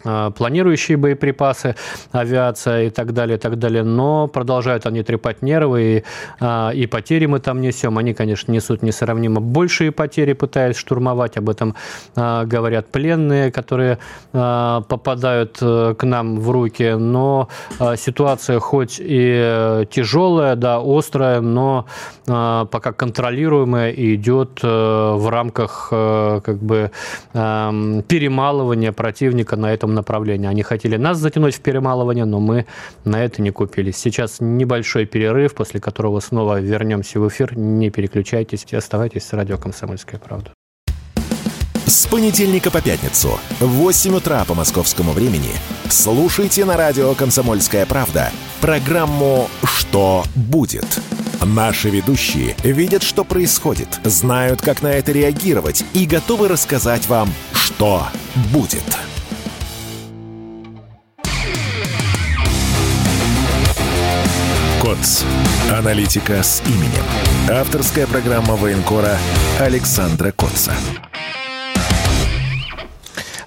планирующие 0.03 0.97
боеприпасы, 0.97 1.75
авиация 2.11 2.83
и 2.83 2.89
так 2.89 3.13
далее, 3.13 3.37
и 3.37 3.39
так 3.39 3.59
далее, 3.59 3.83
но 3.83 4.27
продолжают 4.27 4.85
они 4.85 5.03
трепать 5.03 5.41
нервы, 5.41 5.81
и, 5.81 6.03
а, 6.39 6.71
и 6.71 6.87
потери 6.87 7.25
мы 7.25 7.39
там 7.39 7.61
несем. 7.61 7.97
Они, 7.97 8.13
конечно, 8.13 8.51
несут 8.51 8.81
несравнимо 8.81 9.41
большие 9.41 9.91
потери, 9.91 10.33
пытаясь 10.33 10.77
штурмовать, 10.77 11.37
об 11.37 11.49
этом 11.49 11.75
а, 12.15 12.45
говорят 12.45 12.91
пленные, 12.91 13.51
которые 13.51 13.99
попадают 14.31 15.57
э, 15.61 15.95
к 15.97 16.03
нам 16.03 16.39
в 16.39 16.51
руки, 16.51 16.95
но 16.97 17.47
ситуация 17.97 18.59
хоть 18.59 18.97
и 18.99 19.85
тяжелая, 19.89 20.55
да, 20.55 20.79
острая, 20.83 21.41
но 21.41 21.85
пока 22.25 22.91
контролируемая 22.91 23.91
и 23.91 24.15
идет 24.15 24.59
э, 24.63 24.67
в 24.67 25.29
рамках 25.29 25.89
э, 25.91 26.41
как 26.43 26.57
бы 26.61 26.91
перемалывания 27.33 28.91
противника 28.91 29.55
на 29.55 29.73
этом 29.73 29.88
направлении. 29.93 30.47
Они 30.47 30.63
хотели 30.63 30.97
нас 30.97 31.17
затянуть 31.17 31.55
в 31.55 31.61
перемалывание, 31.61 32.25
но 32.25 32.39
мы 32.39 32.65
на 33.05 33.23
это 33.23 33.41
не 33.41 33.51
купились. 33.51 33.97
Сейчас 33.97 34.37
небольшой 34.39 35.05
перерыв, 35.05 35.53
после 35.53 35.79
которого 35.79 36.19
снова 36.19 36.59
вернемся 36.59 37.19
в 37.19 37.27
эфир. 37.27 37.57
Не 37.57 37.89
переключайтесь, 37.89 38.65
оставайтесь 38.73 39.23
с 39.23 39.33
радио 39.33 39.57
«Комсомольская 39.57 40.19
правда». 40.19 40.51
С 41.85 42.05
понедельника 42.05 42.69
по 42.69 42.81
пятницу 42.81 43.39
в 43.59 43.65
8 43.65 44.15
утра 44.15 44.45
по 44.45 44.53
московскому 44.53 45.11
времени 45.11 45.49
слушайте 45.89 46.63
на 46.63 46.77
радио 46.77 47.15
«Комсомольская 47.15 47.87
правда» 47.87 48.31
программу 48.61 49.49
«Что 49.63 50.23
будет?». 50.35 51.01
Наши 51.41 51.89
ведущие 51.89 52.55
видят, 52.63 53.01
что 53.01 53.23
происходит, 53.23 53.99
знают, 54.03 54.61
как 54.61 54.83
на 54.83 54.89
это 54.89 55.11
реагировать 55.13 55.83
и 55.93 56.05
готовы 56.05 56.47
рассказать 56.47 57.07
вам, 57.07 57.29
что 57.53 58.03
будет. 58.53 58.83
КОЦ. 64.99 65.23
Аналитика 65.71 66.43
с 66.43 66.61
именем. 66.67 67.03
Авторская 67.49 68.05
программа 68.05 68.55
военкора 68.55 69.17
Александра 69.59 70.31
Котца. 70.31 70.73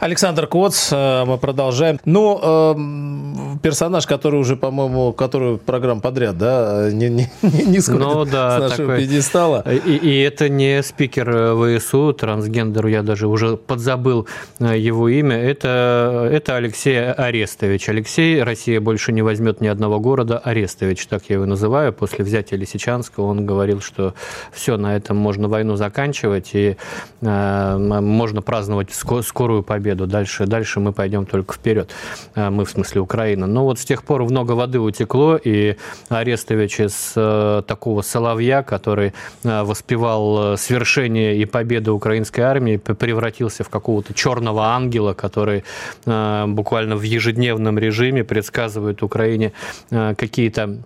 Александр 0.00 0.46
Коц, 0.46 0.88
э, 0.90 1.24
мы 1.26 1.38
продолжаем. 1.38 2.00
Ну, 2.04 2.40
эм, 2.42 3.31
персонаж, 3.62 4.06
который 4.06 4.40
уже, 4.40 4.56
по-моему, 4.56 5.12
который 5.12 5.56
программ 5.56 6.00
подряд, 6.00 6.36
да, 6.36 6.90
не, 6.92 7.08
не, 7.08 7.30
не 7.42 7.80
сходит 7.80 8.00
ну, 8.00 8.24
да, 8.30 8.58
с 8.58 8.60
нашего 8.60 8.76
такой... 8.76 8.98
пьедестала. 8.98 9.64
И, 9.70 9.96
и 9.96 10.20
это 10.20 10.48
не 10.48 10.82
спикер 10.82 11.30
э, 11.30 11.78
ВСУ, 11.78 12.12
трансгендер, 12.12 12.86
я 12.86 13.02
даже 13.02 13.28
уже 13.28 13.56
подзабыл 13.56 14.26
э, 14.58 14.76
его 14.78 15.08
имя. 15.08 15.36
Это, 15.36 16.28
это 16.30 16.56
Алексей 16.56 17.12
Арестович. 17.12 17.88
Алексей, 17.88 18.42
Россия 18.42 18.80
больше 18.80 19.12
не 19.12 19.22
возьмет 19.22 19.60
ни 19.60 19.68
одного 19.68 20.00
города, 20.00 20.38
Арестович, 20.38 21.06
так 21.06 21.22
я 21.28 21.36
его 21.36 21.46
называю. 21.46 21.92
После 21.92 22.24
взятия 22.24 22.58
Лисичанского 22.58 23.26
он 23.26 23.46
говорил, 23.46 23.80
что 23.80 24.14
все, 24.52 24.76
на 24.76 24.96
этом 24.96 25.16
можно 25.16 25.48
войну 25.48 25.76
заканчивать, 25.76 26.50
и 26.54 26.76
э, 27.20 27.78
можно 27.78 28.42
праздновать 28.42 28.88
скорую 28.92 29.62
победу. 29.62 30.06
Дальше, 30.06 30.46
дальше 30.46 30.80
мы 30.80 30.92
пойдем 30.92 31.26
только 31.26 31.54
вперед. 31.54 31.90
А, 32.34 32.50
мы, 32.50 32.64
в 32.64 32.70
смысле, 32.70 33.00
Украина. 33.00 33.46
Но 33.52 33.64
вот 33.64 33.78
с 33.78 33.84
тех 33.84 34.02
пор 34.02 34.24
много 34.24 34.52
воды 34.52 34.80
утекло, 34.80 35.36
и 35.36 35.76
Арестович 36.08 36.80
из 36.80 37.12
э, 37.16 37.62
такого 37.66 38.02
соловья, 38.02 38.62
который 38.62 39.12
э, 39.44 39.62
воспевал 39.62 40.54
э, 40.54 40.56
свершение 40.56 41.36
и 41.36 41.44
победу 41.44 41.94
украинской 41.94 42.40
армии, 42.40 42.76
превратился 42.76 43.64
в 43.64 43.68
какого-то 43.68 44.14
черного 44.14 44.66
ангела, 44.66 45.12
который 45.12 45.64
буквально 46.04 46.96
в 46.96 47.02
ежедневном 47.02 47.78
режиме 47.78 48.24
предсказывает 48.24 49.02
Украине 49.02 49.52
какие-то 49.90 50.78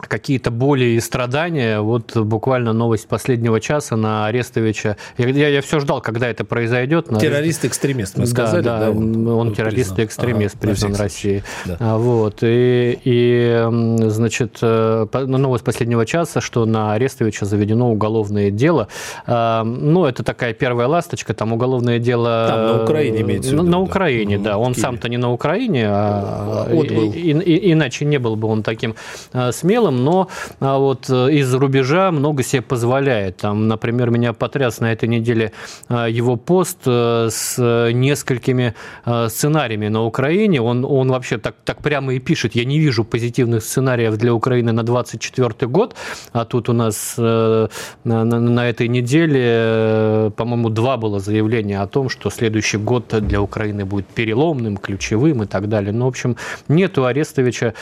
какие-то 0.00 0.50
боли 0.50 0.84
и 0.84 1.00
страдания. 1.00 1.80
Вот 1.80 2.16
буквально 2.16 2.72
новость 2.72 3.08
последнего 3.08 3.60
часа 3.60 3.96
на 3.96 4.26
Арестовича. 4.26 4.96
Я, 5.18 5.28
я, 5.28 5.48
я 5.48 5.62
все 5.62 5.80
ждал, 5.80 6.00
когда 6.00 6.28
это 6.28 6.44
произойдет. 6.44 7.08
Террорист-экстремист, 7.08 8.16
мы 8.16 8.26
сказали. 8.26 8.62
Да, 8.62 8.78
да, 8.78 8.84
да 8.86 8.90
он, 8.90 9.26
он 9.26 9.54
террорист 9.54 9.98
и 9.98 10.04
экстремист 10.04 10.56
ага, 10.56 10.68
признан 10.68 10.94
России. 10.96 11.42
Да. 11.64 11.76
А, 11.80 11.98
вот. 11.98 12.38
И, 12.42 12.98
и, 13.04 13.66
значит, 14.08 14.58
э, 14.62 15.06
ну, 15.12 15.38
новость 15.38 15.64
последнего 15.64 16.06
часа, 16.06 16.40
что 16.40 16.64
на 16.66 16.94
Арестовича 16.94 17.46
заведено 17.46 17.90
уголовное 17.90 18.50
дело. 18.50 18.88
А, 19.26 19.64
ну, 19.64 20.06
это 20.06 20.22
такая 20.22 20.54
первая 20.54 20.88
ласточка, 20.88 21.34
там 21.34 21.52
уголовное 21.52 21.98
дело... 21.98 22.46
Там 22.48 22.66
на 22.66 22.82
Украине 22.84 23.20
имеется 23.20 23.50
в 23.50 23.52
виду. 23.52 23.62
На, 23.62 23.70
на 23.70 23.80
Украине, 23.80 24.38
да. 24.38 24.52
да. 24.52 24.58
Он 24.58 24.74
сам-то 24.74 25.08
не 25.08 25.16
на 25.16 25.32
Украине, 25.32 25.86
а, 25.88 26.68
и, 26.70 26.76
и, 26.76 27.30
и, 27.30 27.72
иначе 27.72 28.04
не 28.04 28.18
был 28.18 28.36
бы 28.36 28.48
он 28.48 28.62
таким 28.62 28.94
а, 29.32 29.52
целом, 29.74 30.04
но 30.04 30.28
а, 30.60 30.78
вот 30.78 31.10
э, 31.10 31.32
из-за 31.32 31.58
рубежа 31.58 32.12
много 32.12 32.42
себе 32.42 32.62
позволяет. 32.62 33.38
Там, 33.38 33.68
например, 33.68 34.10
меня 34.10 34.32
потряс 34.32 34.80
на 34.80 34.92
этой 34.92 35.08
неделе 35.08 35.50
а, 35.88 36.06
его 36.06 36.36
пост 36.36 36.78
э, 36.86 37.28
с 37.30 37.90
несколькими 37.92 38.74
а, 39.04 39.28
сценариями 39.28 39.88
на 39.88 40.04
Украине. 40.04 40.60
Он, 40.60 40.84
он 40.84 41.10
вообще 41.10 41.38
так, 41.38 41.56
так 41.64 41.82
прямо 41.82 42.14
и 42.14 42.20
пишет. 42.20 42.54
Я 42.54 42.64
не 42.64 42.78
вижу 42.78 43.04
позитивных 43.04 43.64
сценариев 43.64 44.16
для 44.16 44.32
Украины 44.32 44.72
на 44.72 44.82
2024 44.84 45.68
год, 45.70 45.96
а 46.32 46.44
тут 46.44 46.68
у 46.68 46.72
нас 46.72 47.16
э, 47.18 47.68
на, 48.04 48.24
на, 48.24 48.40
на 48.40 48.68
этой 48.68 48.88
неделе, 48.88 50.30
по-моему, 50.36 50.70
два 50.70 50.96
было 50.96 51.18
заявления 51.18 51.82
о 51.82 51.86
том, 51.86 52.08
что 52.08 52.30
следующий 52.30 52.78
год 52.78 53.14
для 53.26 53.40
Украины 53.40 53.84
будет 53.84 54.06
переломным, 54.06 54.76
ключевым 54.76 55.42
и 55.42 55.46
так 55.46 55.68
далее. 55.68 55.92
Ну, 55.92 56.04
в 56.04 56.08
общем, 56.08 56.36
нету 56.68 57.04
Арестовича 57.04 57.74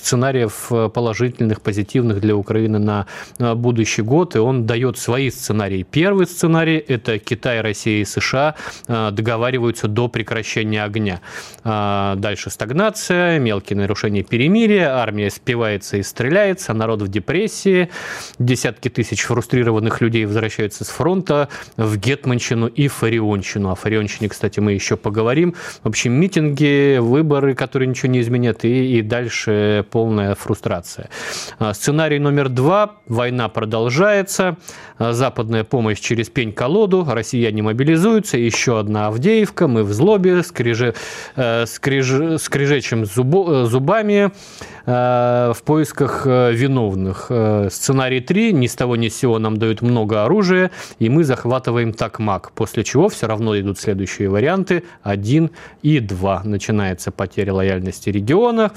сценариев 0.00 0.66
э, 0.70 0.88
положительных, 0.88 1.60
позитивных 1.60 2.20
для 2.20 2.34
Украины 2.34 2.78
на 2.78 3.06
будущий 3.38 4.02
год, 4.02 4.36
и 4.36 4.38
он 4.38 4.66
дает 4.66 4.98
свои 4.98 5.30
сценарии. 5.30 5.86
Первый 5.90 6.26
сценарий– 6.26 6.78
это 6.88 7.18
Китай, 7.18 7.60
Россия 7.60 8.02
и 8.02 8.04
США 8.04 8.54
э, 8.88 9.10
договариваются 9.12 9.88
до 9.88 10.08
прекращения 10.08 10.82
огня. 10.84 11.20
Дальше 11.64 12.50
стагнация, 12.50 13.38
мелкие 13.38 13.76
нарушения 13.76 14.22
перемирия, 14.22 14.94
армия 14.94 15.30
спивается 15.30 15.98
и 15.98 16.02
стреляется, 16.02 16.72
народ 16.72 17.02
в 17.02 17.08
депрессии, 17.08 17.90
десятки 18.38 18.88
тысяч 18.88 19.22
фрустрированных 19.22 20.00
людей 20.00 20.24
возвращаются 20.24 20.84
с 20.84 20.88
фронта 20.88 21.48
в 21.76 21.96
Гетманщину 21.96 22.66
и 22.66 22.88
Фарионщину. 22.88 23.70
О 23.70 23.74
Фарионщине, 23.74 24.28
кстати, 24.28 24.60
мы 24.60 24.72
еще 24.72 24.96
поговорим. 24.96 25.54
В 25.82 25.88
общем, 25.88 26.12
митинги, 26.12 26.98
выборы, 26.98 27.54
которые 27.54 27.88
ничего 27.88 28.12
не 28.12 28.20
изменят, 28.20 28.64
и, 28.64 28.98
и 28.98 29.02
дальше 29.02 29.84
полная 29.90 30.34
фрустрация. 30.34 31.08
Сценарий 31.72 32.18
номер 32.18 32.48
два. 32.48 32.96
Война 33.06 33.48
продолжается. 33.48 34.56
Западная 34.98 35.64
помощь 35.64 35.98
через 36.00 36.28
пень-колоду. 36.30 37.06
Россияне 37.08 37.62
мобилизуются. 37.62 38.38
Еще 38.38 38.78
одна 38.78 39.08
Авдеевка. 39.08 39.68
Мы 39.68 39.82
в 39.82 39.92
злобе. 39.92 40.42
Скрижи, 40.42 40.94
скриж, 41.66 42.40
скрижечем 42.40 43.04
зубо, 43.06 43.64
зубами 43.64 44.30
в 44.86 45.56
поисках 45.64 46.26
виновных. 46.26 47.30
Сценарий 47.70 48.20
3. 48.20 48.52
Ни 48.52 48.66
с 48.66 48.74
того 48.74 48.96
ни 48.96 49.08
с 49.08 49.16
сего 49.16 49.38
нам 49.38 49.56
дают 49.56 49.82
много 49.82 50.24
оружия, 50.24 50.70
и 50.98 51.08
мы 51.08 51.24
захватываем 51.24 51.92
такмак. 51.92 52.52
После 52.52 52.84
чего 52.84 53.08
все 53.08 53.26
равно 53.26 53.58
идут 53.58 53.78
следующие 53.78 54.28
варианты. 54.28 54.84
1 55.02 55.50
и 55.82 56.00
2. 56.00 56.42
Начинается 56.44 57.10
потеря 57.10 57.54
лояльности 57.54 58.10
региона. 58.10 58.72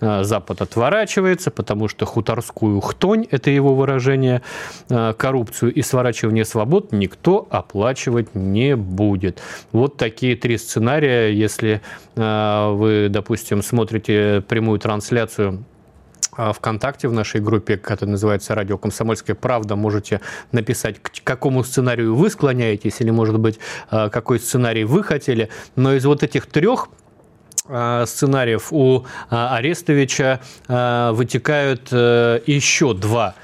Запад 0.00 0.57
отворачивается, 0.60 1.50
потому 1.50 1.88
что 1.88 2.06
хуторскую 2.06 2.80
хтонь, 2.80 3.26
это 3.30 3.50
его 3.50 3.74
выражение, 3.74 4.42
коррупцию 4.88 5.72
и 5.72 5.82
сворачивание 5.82 6.44
свобод 6.44 6.92
никто 6.92 7.46
оплачивать 7.50 8.34
не 8.34 8.76
будет. 8.76 9.40
Вот 9.72 9.96
такие 9.96 10.36
три 10.36 10.58
сценария. 10.58 11.28
Если 11.28 11.80
вы, 12.16 13.08
допустим, 13.10 13.62
смотрите 13.62 14.42
прямую 14.48 14.78
трансляцию 14.78 15.64
а, 16.38 16.52
ВКонтакте 16.52 17.08
в 17.08 17.12
нашей 17.12 17.40
группе, 17.40 17.76
которая 17.76 18.12
называется 18.12 18.54
«Радио 18.54 18.78
Комсомольская 18.78 19.34
правда», 19.34 19.74
можете 19.74 20.20
написать, 20.52 21.02
к 21.02 21.10
какому 21.24 21.64
сценарию 21.64 22.14
вы 22.14 22.30
склоняетесь, 22.30 23.00
или, 23.00 23.10
может 23.10 23.40
быть, 23.40 23.58
а, 23.90 24.08
какой 24.08 24.38
сценарий 24.38 24.84
вы 24.84 25.02
хотели. 25.02 25.48
Но 25.74 25.94
из 25.94 26.04
вот 26.04 26.22
этих 26.22 26.46
трех 26.46 26.90
сценариев 28.06 28.72
у 28.72 29.06
Арестовича 29.30 30.40
вытекают 30.68 31.88
э, 31.92 32.40
еще 32.46 32.94
два 32.94 33.34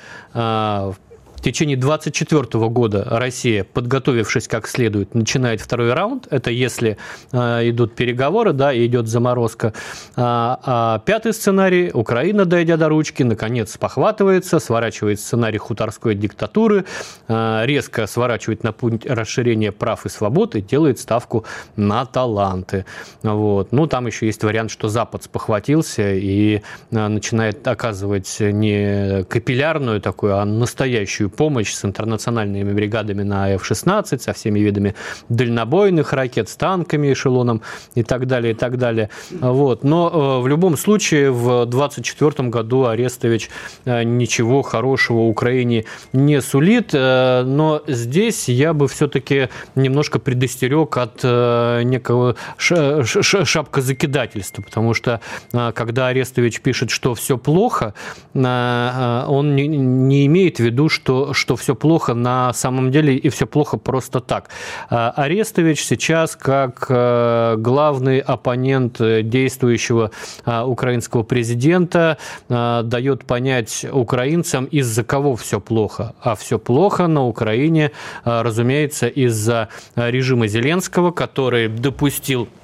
в 1.45 1.47
течение 1.47 1.77
2024 1.77 2.69
года 2.71 3.07
Россия, 3.07 3.65
подготовившись 3.65 4.49
как 4.49 4.67
следует, 4.67 5.15
начинает 5.15 5.61
второй 5.61 5.93
раунд. 5.93 6.27
Это 6.31 6.51
если 6.51 6.97
э, 7.33 7.69
идут 7.69 7.95
переговоры, 7.95 8.55
да, 8.55 8.73
и 8.73 8.87
идет 8.87 9.09
заморозка. 9.09 9.75
А, 10.17 10.59
а 10.65 10.99
пятый 11.01 11.35
сценарий. 11.35 11.91
Украина, 11.93 12.47
дойдя 12.47 12.79
до 12.79 12.89
ручки, 12.89 13.23
наконец 13.23 13.77
похватывается, 13.77 14.59
сворачивает 14.59 15.21
сценарий 15.21 15.59
хуторской 15.59 16.15
диктатуры, 16.15 16.87
э, 17.29 17.61
резко 17.67 18.07
сворачивает 18.07 18.65
на 18.65 18.73
путь 18.73 19.05
расширения 19.05 19.71
прав 19.71 20.07
и 20.07 20.09
свобод 20.09 20.57
и 20.57 20.63
делает 20.63 20.99
ставку 20.99 21.45
на 21.77 22.07
таланты. 22.07 22.87
Вот. 23.23 23.71
Ну, 23.71 23.87
там 23.87 24.07
еще 24.07 24.25
есть 24.25 24.43
вариант, 24.45 24.71
что 24.71 24.89
Запад 24.89 25.25
спохватился 25.25 26.11
и 26.15 26.63
э, 26.91 27.09
начинает 27.09 27.69
оказывать 27.69 28.35
не 28.41 29.25
капиллярную 29.25 30.01
такую, 30.01 30.39
а 30.39 30.47
настоящую 30.47 31.34
помощь 31.37 31.73
с 31.73 31.85
интернациональными 31.85 32.73
бригадами 32.73 33.23
на 33.23 33.55
F-16, 33.55 34.19
со 34.19 34.33
всеми 34.33 34.61
видами 34.61 34.95
дальнобойных 35.29 36.13
ракет, 36.13 36.49
с 36.49 36.57
танками, 36.57 37.13
эшелоном 37.13 37.63
и 37.95 38.03
так 38.03 38.27
далее, 38.27 38.53
и 38.53 38.57
так 38.57 38.79
далее. 38.79 39.11
Вот. 39.31 39.85
Но 39.85 40.11
э, 40.13 40.43
в 40.43 40.49
любом 40.49 40.77
случае 40.77 41.31
в 41.31 41.67
2024 41.67 42.49
году 42.49 42.87
Арестович 42.87 43.51
э, 43.85 44.03
ничего 44.03 44.63
хорошего 44.63 45.21
Украине 45.21 45.85
не 46.13 46.41
сулит, 46.41 46.91
э, 46.93 47.43
но 47.45 47.83
здесь 47.87 48.49
я 48.49 48.73
бы 48.73 48.89
все-таки 48.89 49.49
немножко 49.75 50.19
предостерег 50.19 50.97
от 50.97 51.23
некого 51.25 52.37
шапкозакидательства, 52.57 54.63
потому 54.63 54.95
что 54.95 55.21
когда 55.51 56.09
Арестович 56.09 56.61
пишет, 56.61 56.91
что 56.91 57.15
все 57.15 57.39
плохо, 57.39 57.95
он 58.35 59.57
не 59.57 60.27
имеет 60.27 60.57
в 60.57 60.61
виду, 60.61 60.89
что 60.89 61.24
что, 61.33 61.57
все 61.57 61.75
плохо 61.75 62.15
на 62.15 62.53
самом 62.53 62.91
деле 62.91 63.17
и 63.17 63.29
все 63.29 63.47
плохо 63.47 63.77
просто 63.77 64.21
так. 64.21 64.51
А, 64.91 65.11
Арестович 65.17 65.85
сейчас 65.85 66.37
как 66.37 66.87
э, 66.89 67.57
главный 67.59 68.19
оппонент 68.19 68.99
действующего 68.99 70.11
а, 70.45 70.67
украинского 70.67 71.23
президента 71.23 72.19
а, 72.49 72.83
дает 72.83 73.25
понять 73.25 73.87
украинцам, 73.91 74.65
из-за 74.67 75.05
кого 75.05 75.37
все 75.37 75.61
плохо. 75.61 76.15
А 76.21 76.35
все 76.35 76.59
плохо 76.59 77.07
на 77.07 77.25
Украине, 77.25 77.93
разумеется, 78.25 79.07
из-за 79.07 79.69
режима 79.97 80.47
Зеленского, 80.47 81.11
который 81.11 81.69
допустил 81.69 82.49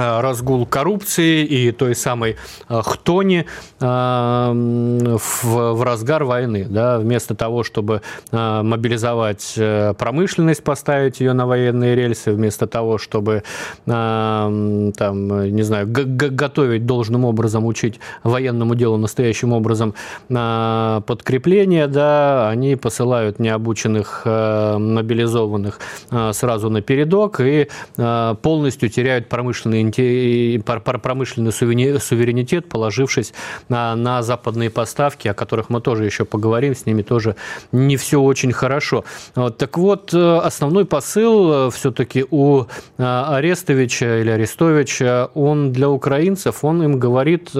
разгул 0.00 0.66
коррупции 0.66 1.44
и 1.44 1.72
той 1.72 1.94
самой 1.94 2.36
э, 2.68 2.80
хтони 2.82 3.46
э, 3.80 3.82
в, 3.82 5.84
разгар 5.84 6.24
войны. 6.24 6.66
Да, 6.68 6.98
вместо 6.98 7.34
того, 7.34 7.64
чтобы 7.64 8.02
мобилизовать 8.30 9.58
промышленность, 9.98 10.62
поставить 10.62 11.20
ее 11.20 11.32
на 11.32 11.46
военные 11.46 11.94
рельсы, 11.94 12.32
вместо 12.32 12.66
того, 12.66 12.98
чтобы 12.98 13.42
там, 13.86 14.92
не 14.94 15.62
знаю, 15.62 15.86
готовить 15.88 16.86
должным 16.86 17.24
образом, 17.24 17.66
учить 17.66 18.00
военному 18.22 18.74
делу 18.74 18.96
настоящим 18.96 19.52
образом 19.52 19.94
подкрепление, 20.28 21.86
да, 21.86 22.50
они 22.50 22.76
посылают 22.76 23.38
необученных 23.38 24.22
мобилизованных 24.24 25.80
сразу 26.32 26.70
на 26.70 26.82
передок 26.82 27.40
и 27.40 27.68
полностью 27.96 28.88
теряют 28.88 29.28
промышленные 29.28 29.82
промышленный 30.64 31.52
суверенитет, 31.52 32.68
положившись 32.68 33.32
на, 33.68 33.94
на 33.96 34.22
западные 34.22 34.70
поставки, 34.70 35.28
о 35.28 35.34
которых 35.34 35.70
мы 35.70 35.80
тоже 35.80 36.04
еще 36.04 36.24
поговорим, 36.24 36.74
с 36.74 36.86
ними 36.86 37.02
тоже 37.02 37.36
не 37.72 37.96
все 37.96 38.20
очень 38.20 38.52
хорошо. 38.52 39.04
Вот, 39.34 39.58
так 39.58 39.78
вот, 39.78 40.14
э, 40.14 40.38
основной 40.38 40.84
посыл 40.84 41.52
э, 41.52 41.70
все-таки 41.70 42.24
у 42.30 42.62
э, 42.62 42.66
Арестовича 42.98 44.20
или 44.20 44.30
Арестовича, 44.30 45.30
он 45.34 45.72
для 45.72 45.88
украинцев, 45.88 46.64
он 46.64 46.82
им 46.82 46.98
говорит, 46.98 47.50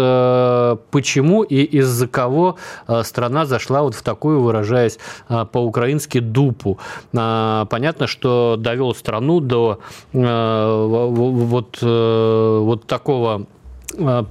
почему 0.91 1.43
и 1.43 1.63
из-за 1.63 2.07
кого 2.07 2.57
страна 3.03 3.47
зашла 3.47 3.83
вот 3.83 3.95
в 3.95 4.03
такую, 4.03 4.41
выражаясь 4.41 4.99
по-украински, 5.29 6.21
дупу. 6.21 6.79
Понятно, 7.13 8.07
что 8.07 8.57
довел 8.59 8.95
страну 8.95 9.41
до 9.41 9.81
вот 10.13 11.79
вот 12.65 12.87
такого 12.87 13.47
Э, 13.47 13.60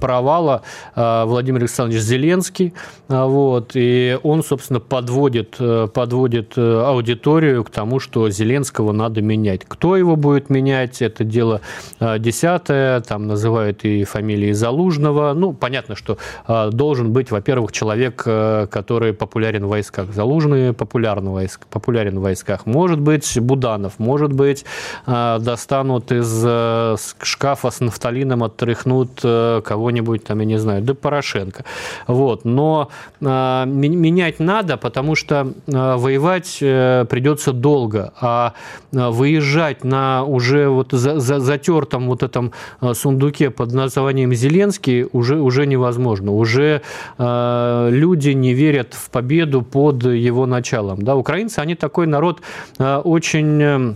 провала 0.00 0.62
э, 0.94 1.24
Владимир 1.24 1.60
Александрович 1.60 2.02
Зеленский. 2.02 2.74
Э, 3.08 3.24
вот, 3.24 3.72
и 3.74 4.18
он, 4.22 4.42
собственно, 4.42 4.80
подводит, 4.80 5.58
подводит 5.92 6.56
аудиторию 6.56 7.64
к 7.64 7.70
тому, 7.70 8.00
что 8.00 8.30
Зеленского 8.30 8.92
надо 8.92 9.22
менять. 9.22 9.62
Кто 9.66 9.96
его 9.96 10.16
будет 10.16 10.50
менять, 10.50 11.02
это 11.02 11.24
дело 11.24 11.60
десятое, 12.00 13.00
там 13.00 13.26
называют 13.26 13.84
и 13.84 14.04
фамилии 14.04 14.52
Залужного. 14.52 15.32
Ну, 15.34 15.52
понятно, 15.52 15.96
что 15.96 16.18
должен 16.46 17.12
быть, 17.12 17.30
во-первых, 17.30 17.72
человек, 17.72 18.22
который 18.22 19.12
популярен 19.12 19.66
в 19.66 19.68
войсках. 19.68 20.12
Залужный 20.12 20.72
популярен 20.72 21.28
в, 21.28 21.32
войск, 21.32 21.66
популярен 21.66 22.18
в 22.18 22.22
войсках. 22.22 22.66
Может 22.66 23.00
быть, 23.00 23.38
Буданов, 23.40 23.98
может 23.98 24.32
быть, 24.32 24.64
достанут 25.06 26.12
из 26.12 27.06
шкафа 27.22 27.70
с 27.70 27.80
нафталином, 27.80 28.42
отряхнут 28.44 29.20
кого-нибудь 29.64 30.24
там, 30.24 30.40
я 30.40 30.44
не 30.46 30.58
знаю, 30.58 30.82
да 30.82 30.94
Порошенко. 30.94 31.64
Вот. 32.06 32.44
Но 32.44 32.88
э, 33.20 33.64
менять 33.66 34.40
надо, 34.40 34.76
потому 34.76 35.14
что 35.14 35.52
э, 35.66 35.96
воевать 35.96 36.58
э, 36.60 37.04
придется 37.08 37.52
долго, 37.52 38.12
а 38.20 38.52
э, 38.92 39.08
выезжать 39.10 39.84
на 39.84 40.24
уже 40.24 40.68
вот 40.68 40.92
за, 40.92 41.20
за, 41.20 41.40
затертом 41.40 42.06
вот 42.08 42.22
этом 42.22 42.52
сундуке 42.92 43.50
под 43.50 43.72
названием 43.72 44.34
Зеленский 44.34 45.06
уже, 45.12 45.40
уже 45.40 45.66
невозможно. 45.66 46.32
Уже 46.32 46.82
э, 47.18 47.88
люди 47.90 48.30
не 48.30 48.54
верят 48.54 48.94
в 48.94 49.10
победу 49.10 49.62
под 49.62 50.04
его 50.04 50.46
началом. 50.46 51.02
Да, 51.02 51.16
украинцы, 51.16 51.58
они 51.58 51.74
такой 51.74 52.06
народ 52.06 52.40
э, 52.78 52.96
очень 52.96 53.94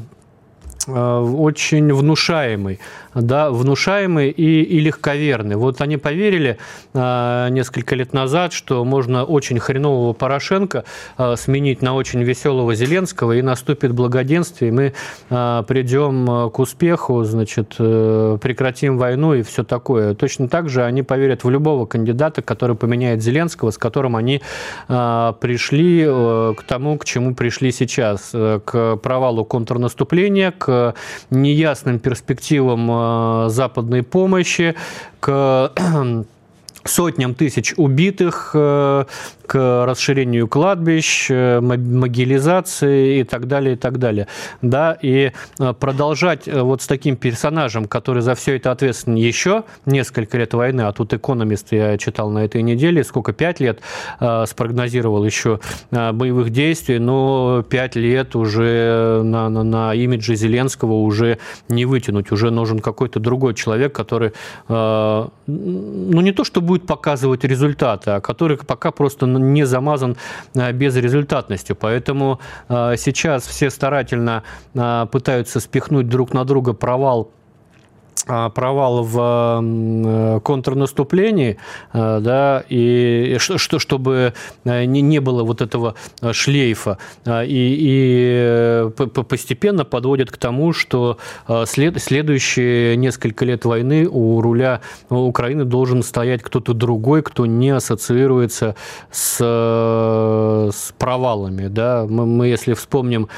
очень 0.87 1.93
внушаемый 1.93 2.79
да, 3.15 3.51
внушаемый 3.51 4.31
и, 4.31 4.63
и 4.63 4.81
легковерный. 4.81 5.57
Вот 5.57 5.81
они 5.81 5.97
поверили 5.97 6.59
э, 6.93 7.49
несколько 7.51 7.95
лет 7.95 8.13
назад, 8.13 8.53
что 8.53 8.85
можно 8.85 9.25
очень 9.25 9.59
хренового 9.59 10.13
Порошенко 10.13 10.85
э, 11.19 11.37
сменить 11.37 11.83
на 11.83 11.95
очень 11.95 12.23
веселого 12.23 12.75
Зеленского, 12.75 13.33
и 13.33 13.43
наступит 13.43 13.93
благоденствие, 13.93 14.71
и 14.71 14.73
мы 14.73 14.93
э, 15.31 15.63
придем 15.67 16.51
к 16.51 16.59
успеху, 16.59 17.25
значит, 17.25 17.75
э, 17.79 18.39
прекратим 18.41 18.99
войну 18.99 19.35
и 19.35 19.43
все 19.43 19.65
такое. 19.65 20.15
Точно 20.15 20.49
так 20.49 20.69
же 20.69 20.85
они 20.85 21.03
поверят 21.03 21.45
в 21.45 21.51
любого 21.51 21.87
кандидата, 21.87 22.43
который 22.43 22.77
поменяет 22.77 23.23
Зеленского, 23.23 23.71
с 23.71 23.79
которым 23.79 24.17
они 24.17 24.41
э, 24.89 25.33
пришли 25.41 26.05
э, 26.07 26.55
к 26.57 26.63
тому, 26.63 26.99
к 26.99 27.05
чему 27.05 27.35
пришли 27.35 27.73
сейчас, 27.73 28.31
э, 28.33 28.61
к 28.65 28.97
провалу 28.97 29.45
контрнаступления, 29.45 30.53
к 30.53 30.95
неясным 31.31 31.99
перспективам 31.99 32.91
э, 32.91 33.04
западной 33.49 34.03
помощи, 34.03 34.75
к 35.21 35.73
сотням 36.85 37.35
тысяч 37.35 37.75
убитых, 37.77 38.51
э, 38.55 39.05
к 39.47 39.85
расширению 39.87 40.49
кладбищ, 40.49 41.27
э, 41.31 41.61
могилизации 41.61 43.21
и 43.21 43.25
так 43.25 43.47
далее, 43.47 43.75
и 43.75 43.77
так 43.77 43.99
далее. 43.99 44.27
Да, 44.63 44.97
и 45.01 45.33
э, 45.59 45.73
продолжать 45.73 46.47
вот 46.47 46.83
с 46.83 46.87
таким 46.87 47.17
персонажем, 47.17 47.87
который 47.87 48.23
за 48.23 48.35
все 48.35 48.57
это 48.57 48.71
ответственен 48.71 49.17
еще 49.17 49.65
несколько 49.87 50.39
лет 50.39 50.55
войны, 50.55 50.83
а 50.83 50.93
тут 50.93 51.13
экономист 51.13 51.73
я 51.73 51.99
читал 51.99 52.31
на 52.31 52.45
этой 52.45 52.63
неделе, 52.63 53.05
сколько, 53.05 53.33
пять 53.33 53.61
лет 53.61 53.81
спрогнозировал 54.47 55.25
еще 55.25 55.61
боевых 55.91 56.51
действий, 56.51 56.99
но 56.99 57.65
пять 57.69 57.97
лет 57.97 58.37
уже 58.37 59.23
на, 59.25 59.49
на, 59.49 59.63
на 59.63 59.95
имидже 59.95 60.35
Зеленского 60.37 60.93
уже 60.93 61.39
не 61.69 61.85
вытянуть, 61.85 62.33
уже 62.33 62.51
нужен 62.51 62.79
какой-то 62.79 63.21
другой 63.21 63.55
человек, 63.55 63.95
который, 63.95 64.33
ну 64.69 65.31
не 65.47 66.33
то, 66.33 66.45
что 66.45 66.61
будет 66.75 66.87
показывать 66.87 67.45
результаты, 67.45 68.11
а 68.11 68.21
который 68.21 68.57
пока 68.57 68.91
просто 68.91 69.27
не 69.27 69.67
замазан 69.67 70.17
э, 70.55 70.73
безрезультатностью. 70.73 71.77
Поэтому 71.77 72.41
э, 72.69 72.97
сейчас 72.97 73.47
все 73.47 73.71
старательно 73.71 74.43
э, 74.75 75.07
пытаются 75.13 75.61
спихнуть 75.61 76.09
друг 76.09 76.35
на 76.35 76.45
друга 76.45 76.73
провал 76.73 77.31
провал 78.27 79.03
в 79.03 79.61
э, 79.63 80.41
контрнаступлении, 80.41 81.59
э, 81.93 82.21
да, 82.21 82.65
и 82.69 83.37
что, 83.39 83.79
чтобы 83.79 84.33
э, 84.65 84.85
не 84.85 85.19
было 85.21 85.45
вот 85.45 85.61
этого 85.61 85.95
шлейфа, 86.33 86.99
и, 87.27 88.89
и 88.89 88.91
постепенно 89.29 89.85
подводят 89.85 90.31
к 90.31 90.37
тому, 90.37 90.73
что 90.73 91.19
след, 91.67 92.01
следующие 92.01 92.97
несколько 92.97 93.45
лет 93.45 93.65
войны 93.65 94.09
у 94.09 94.41
руля 94.41 94.81
Украины 95.11 95.65
должен 95.65 96.03
стоять 96.03 96.43
кто-то 96.43 96.73
другой, 96.73 97.23
кто 97.23 97.47
не 97.47 97.71
ассоциируется 97.71 98.75
с, 99.11 99.39
с 99.39 100.93
провалами, 100.99 101.69
да, 101.69 102.07
мы, 102.09 102.27
мы 102.27 102.47
если 102.49 102.75
вспомним 102.75 103.29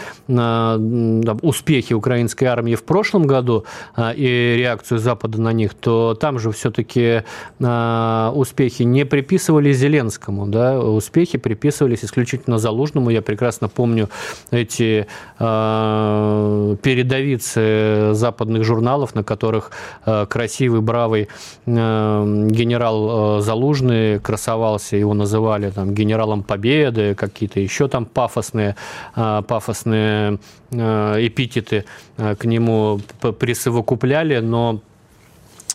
успехи 1.43 1.93
украинской 1.93 2.45
армии 2.45 2.75
в 2.75 2.85
прошлом 2.85 3.27
году 3.27 3.65
и 4.15 4.55
реакцию 4.59 4.76
реакцию 4.77 4.99
Запада 4.99 5.41
на 5.41 5.53
них, 5.53 5.75
то 5.75 6.15
там 6.15 6.39
же 6.39 6.51
все-таки 6.51 7.23
э, 7.61 8.33
успехи 8.35 8.83
не 8.83 9.07
приписывались 9.07 9.79
Зеленскому, 9.79 10.47
да, 10.47 10.79
успехи 10.79 11.39
приписывались 11.39 12.05
исключительно 12.05 12.59
Залужному. 12.59 13.11
Я 13.11 13.23
прекрасно 13.23 13.69
помню 13.69 14.09
эти 14.51 15.07
э, 15.39 16.77
передовицы 16.83 18.11
западных 18.13 18.65
журналов, 18.65 19.15
на 19.15 19.25
которых 19.25 19.71
э, 20.05 20.27
красивый, 20.27 20.81
бравый 20.81 21.29
генерал 21.67 23.41
Залужный 23.41 24.19
красовался, 24.21 24.97
его 24.97 25.15
называли 25.15 25.71
там 25.71 25.95
генералом 25.95 26.43
Победы, 26.43 27.15
какие-то 27.15 27.61
еще 27.61 27.89
там 27.89 28.05
пафосные, 28.05 28.77
пафосные 29.15 30.39
эпитеты 30.71 31.85
к 32.17 32.45
нему 32.45 33.01
присовокупляли, 33.39 34.41
но 34.41 34.66
а, 34.66 34.66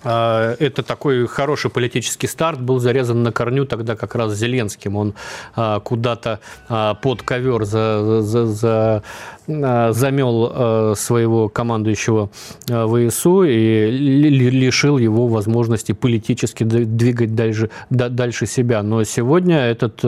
это 0.04 0.84
такой 0.84 1.28
хороший 1.28 1.70
политический 1.70 2.28
старт 2.28 2.60
был 2.60 2.80
зарезан 2.80 3.24
на 3.24 3.32
корню 3.32 3.66
тогда 3.66 3.96
как 3.96 4.16
раз 4.16 4.34
Зеленским. 4.34 4.96
Он 4.96 5.14
а, 5.56 5.80
куда-то 5.80 6.40
а, 6.70 6.96
под 6.96 7.22
ковер 7.22 7.66
за, 7.66 8.22
за, 8.22 8.46
за, 8.46 9.04
замел 9.48 10.96
своего 10.96 11.50
командующего 11.50 12.30
ВСУ 12.68 13.44
и 13.44 13.92
лишил 13.92 14.98
его 14.98 15.28
возможности 15.28 15.92
политически 15.92 16.64
двигать 16.64 17.36
дальше, 17.36 17.70
дальше 17.90 18.46
себя. 18.46 18.82
Но 18.82 19.04
сегодня 19.04 19.60
этот 19.60 20.00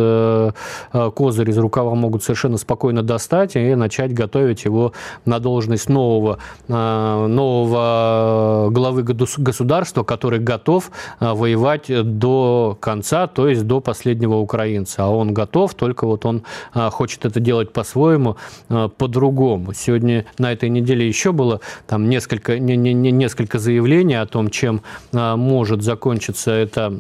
козырь 1.13 1.49
из 1.49 1.57
рукава 1.57 1.95
могут 1.95 2.23
совершенно 2.23 2.57
спокойно 2.57 3.03
достать 3.03 3.55
и 3.55 3.75
начать 3.75 4.13
готовить 4.13 4.63
его 4.63 4.93
на 5.25 5.39
должность 5.39 5.89
нового, 5.89 6.37
нового 6.67 8.69
главы 8.71 9.03
государства 9.03 9.82
государства, 9.83 10.03
который 10.03 10.39
готов 10.39 10.91
а, 11.19 11.33
воевать 11.33 11.91
до 12.17 12.77
конца, 12.79 13.27
то 13.27 13.49
есть 13.49 13.67
до 13.67 13.81
последнего 13.81 14.35
украинца. 14.35 15.03
А 15.05 15.09
он 15.09 15.33
готов, 15.33 15.73
только 15.73 16.07
вот 16.07 16.25
он 16.25 16.43
а, 16.73 16.89
хочет 16.89 17.25
это 17.25 17.39
делать 17.39 17.73
по-своему, 17.73 18.37
а, 18.69 18.87
по-другому. 18.87 19.73
Сегодня 19.73 20.25
на 20.39 20.53
этой 20.53 20.69
неделе 20.69 21.05
еще 21.07 21.31
было 21.31 21.59
там 21.87 22.09
несколько, 22.09 22.59
не, 22.59 22.77
не, 22.77 23.11
несколько 23.11 23.59
заявлений 23.59 24.15
о 24.15 24.25
том, 24.25 24.49
чем 24.49 24.81
может 25.11 25.81
закончиться 25.81 26.51
это 26.51 26.93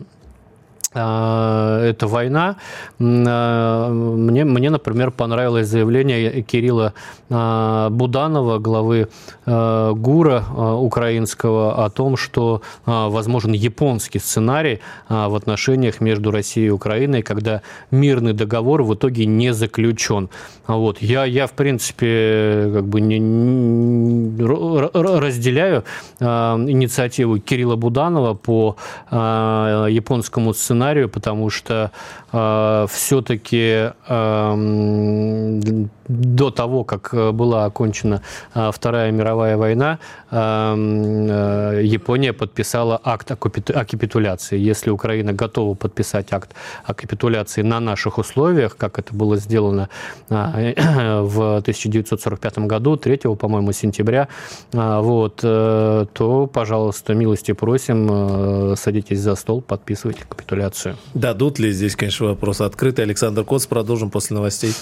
эта 0.93 2.07
война. 2.07 2.57
А, 2.99 3.89
мне, 3.89 4.45
мне, 4.45 4.69
например, 4.69 5.11
понравилось 5.11 5.67
заявление 5.67 6.41
Кирилла 6.43 6.93
а, 7.29 7.89
Буданова, 7.89 8.59
главы 8.59 9.07
ГУРа 9.45 10.45
украинского, 10.77 11.85
о 11.85 11.89
том, 11.89 12.15
что 12.15 12.61
возможен 12.85 13.51
японский 13.51 14.19
сценарий 14.19 14.79
в 15.09 15.35
отношениях 15.35 15.99
между 15.99 16.31
Россией 16.31 16.67
и 16.67 16.69
Украиной, 16.69 17.23
когда 17.23 17.61
мирный 17.91 18.31
договор 18.33 18.83
в 18.83 18.93
итоге 18.93 19.25
не 19.25 19.53
заключен. 19.53 20.29
Вот. 20.67 21.01
Я, 21.01 21.25
я, 21.25 21.47
в 21.47 21.51
принципе, 21.51 22.71
как 22.73 22.85
бы 22.85 23.01
не, 23.01 23.19
не 23.19 24.43
разделяю 24.45 25.83
инициативу 26.21 27.39
Кирилла 27.39 27.75
Буданова 27.75 28.33
по 28.35 28.77
японскому 29.11 30.53
сценарию 30.53 30.82
сценарию, 30.83 31.09
потому 31.09 31.49
что 31.49 31.91
э, 32.33 32.85
все-таки 32.89 33.91
э, 34.07 35.83
до 36.07 36.51
того, 36.51 36.83
как 36.83 37.13
э, 37.13 37.31
была 37.31 37.65
окончена 37.65 38.21
э, 38.53 38.71
Вторая 38.73 39.11
мировая 39.11 39.57
война, 39.57 39.99
э, 40.31 41.81
Япония 41.83 42.33
подписала 42.33 42.99
акт 43.03 43.31
о 43.31 43.35
капитуляции. 43.35 44.57
Если 44.57 44.89
Украина 44.89 45.33
готова 45.33 45.75
подписать 45.75 46.33
акт 46.33 46.51
о 46.85 46.93
капитуляции 46.93 47.61
на 47.61 47.79
наших 47.79 48.17
условиях, 48.17 48.75
как 48.77 48.99
это 48.99 49.13
было 49.13 49.37
сделано 49.37 49.89
в 50.29 51.57
1945 51.57 52.59
году, 52.59 52.97
3, 52.97 53.17
по-моему, 53.35 53.71
сентября, 53.71 54.27
вот, 54.71 55.35
то, 55.37 56.49
пожалуйста, 56.53 57.13
милости 57.13 57.53
просим, 57.53 58.75
садитесь 58.75 59.19
за 59.19 59.35
стол, 59.35 59.61
подписывайте 59.61 60.23
капитуляцию. 60.27 60.72
Дадут 61.13 61.59
ли 61.59 61.71
здесь, 61.71 61.95
конечно, 61.95 62.27
вопрос 62.27 62.61
открытый. 62.61 63.05
Александр 63.05 63.43
Коц, 63.43 63.65
продолжим 63.65 64.09
после 64.09 64.35
новостей. 64.35 64.73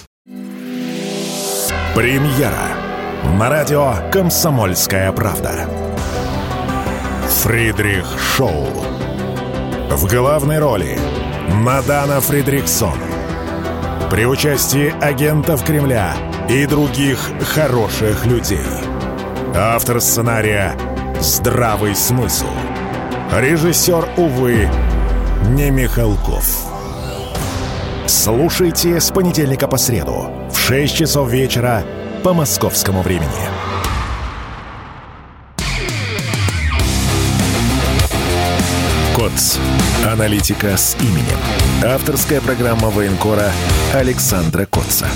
Премьера 1.95 2.69
на 3.37 3.49
радио 3.49 3.93
«Комсомольская 4.11 5.11
правда». 5.11 5.69
Фридрих 7.43 8.05
Шоу. 8.19 8.67
В 9.89 10.07
главной 10.09 10.59
роли 10.59 10.97
Мадана 11.49 12.21
Фридриксон. 12.21 12.97
При 14.09 14.25
участии 14.25 14.93
агентов 15.03 15.65
Кремля 15.65 16.15
и 16.49 16.65
других 16.65 17.19
хороших 17.41 18.25
людей. 18.25 18.59
Автор 19.55 19.99
сценария 19.99 20.75
«Здравый 21.19 21.95
смысл». 21.95 22.47
Режиссер, 23.31 24.09
увы, 24.17 24.69
не 25.49 25.69
Михалков. 25.71 26.67
Слушайте 28.07 28.99
с 28.99 29.11
понедельника 29.11 29.67
по 29.67 29.77
среду 29.77 30.29
в 30.51 30.57
6 30.57 30.95
часов 30.95 31.29
вечера 31.29 31.83
по 32.23 32.33
московскому 32.33 33.01
времени. 33.01 33.29
КОЦ. 39.15 39.57
Аналитика 40.05 40.77
с 40.77 40.95
именем. 40.99 41.37
Авторская 41.83 42.41
программа 42.41 42.89
военкора 42.89 43.51
Александра 43.93 44.65
Котца. 44.65 45.07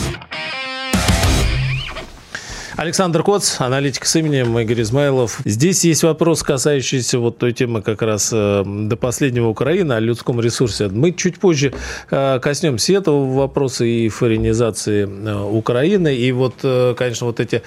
Александр 2.78 3.24
Коц, 3.24 3.62
аналитик 3.62 4.06
с 4.06 4.18
именем 4.18 4.60
Игорь 4.60 4.82
Измайлов. 4.82 5.40
Здесь 5.46 5.86
есть 5.86 6.04
вопрос, 6.04 6.44
касающийся 6.44 7.20
вот 7.20 7.38
той 7.38 7.54
темы 7.54 7.82
как 7.82 8.02
раз 8.02 8.32
э, 8.34 8.64
до 8.66 8.98
последнего 8.98 9.48
Украины, 9.48 9.94
о 9.94 10.02
людском 10.02 10.42
ресурсе. 10.42 10.90
Мы 10.90 11.14
чуть 11.14 11.40
позже 11.40 11.74
э, 12.12 12.40
коснемся 12.40 12.92
этого 12.92 13.34
вопроса 13.34 13.86
и 13.86 14.10
фаринизации 14.10 15.08
э, 15.08 15.44
Украины. 15.44 16.16
И 16.16 16.34
вот, 16.34 16.56
конечно, 16.98 17.28
вот 17.28 17.40
эти 17.40 17.62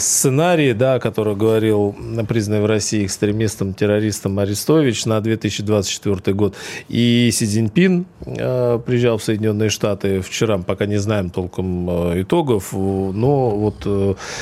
сценарии, 0.00 0.72
да, 0.72 0.94
о 0.94 0.98
которых 0.98 1.38
говорил 1.38 1.94
признанный 2.28 2.62
в 2.62 2.66
России 2.66 3.06
экстремистом, 3.06 3.72
террористом 3.72 4.36
Арестович 4.38 5.06
на 5.06 5.20
2024 5.20 6.34
год. 6.34 6.56
И 6.88 7.30
Си 7.32 7.46
Цзиньпин 7.46 8.06
приезжал 8.24 9.18
в 9.18 9.22
Соединенные 9.22 9.70
Штаты 9.70 10.20
вчера, 10.20 10.58
пока 10.58 10.86
не 10.86 10.96
знаем 10.96 11.30
толком 11.30 12.20
итогов, 12.20 12.72
но 12.72 13.50
вот 13.50 13.86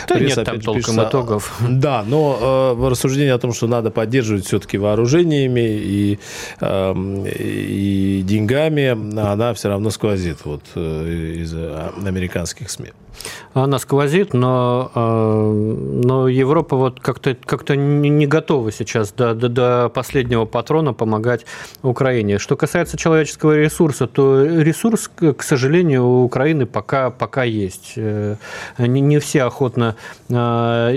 да 0.09 0.15
пресс, 0.15 0.37
нет 0.37 0.47
там 0.47 0.61
толком 0.61 0.83
пишется, 0.83 1.09
итогов. 1.09 1.61
Да, 1.69 2.05
но 2.07 2.77
э, 2.79 2.89
рассуждение 2.89 3.35
о 3.35 3.39
том, 3.39 3.53
что 3.53 3.67
надо 3.67 3.91
поддерживать 3.91 4.47
все-таки 4.47 4.79
вооружениями 4.79 5.61
и, 5.61 6.19
э, 6.61 6.95
и 7.39 8.23
деньгами, 8.25 8.91
она 9.21 9.55
все 9.55 9.69
равно 9.69 9.91
сквозит 9.91 10.39
вот, 10.45 10.63
из 10.77 11.55
американских 11.55 12.71
СМИ 12.71 12.91
она 13.53 13.79
сквозит, 13.79 14.33
но, 14.33 14.93
э, 14.95 15.53
но 16.05 16.29
Европа 16.29 16.77
вот 16.77 17.01
как-то 17.01 17.35
как 17.35 17.69
не 17.71 18.27
готова 18.27 18.71
сейчас 18.71 19.13
до, 19.13 19.35
до, 19.35 19.49
до 19.49 19.89
последнего 19.93 20.45
патрона 20.45 20.93
помогать 20.93 21.47
Украине. 21.83 22.39
Что 22.39 22.57
касается 22.57 22.97
человеческого 22.97 23.57
ресурса, 23.57 24.07
то 24.07 24.45
ресурс, 24.45 25.11
к 25.37 25.43
сожалению, 25.43 26.05
у 26.07 26.25
Украины 26.25 26.67
пока, 26.67 27.11
пока 27.11 27.43
есть. 27.43 27.95
Э, 27.97 28.37
не, 28.79 29.01
не 29.01 29.19
все 29.19 29.43
охотно 29.43 29.97
э, 30.29 30.35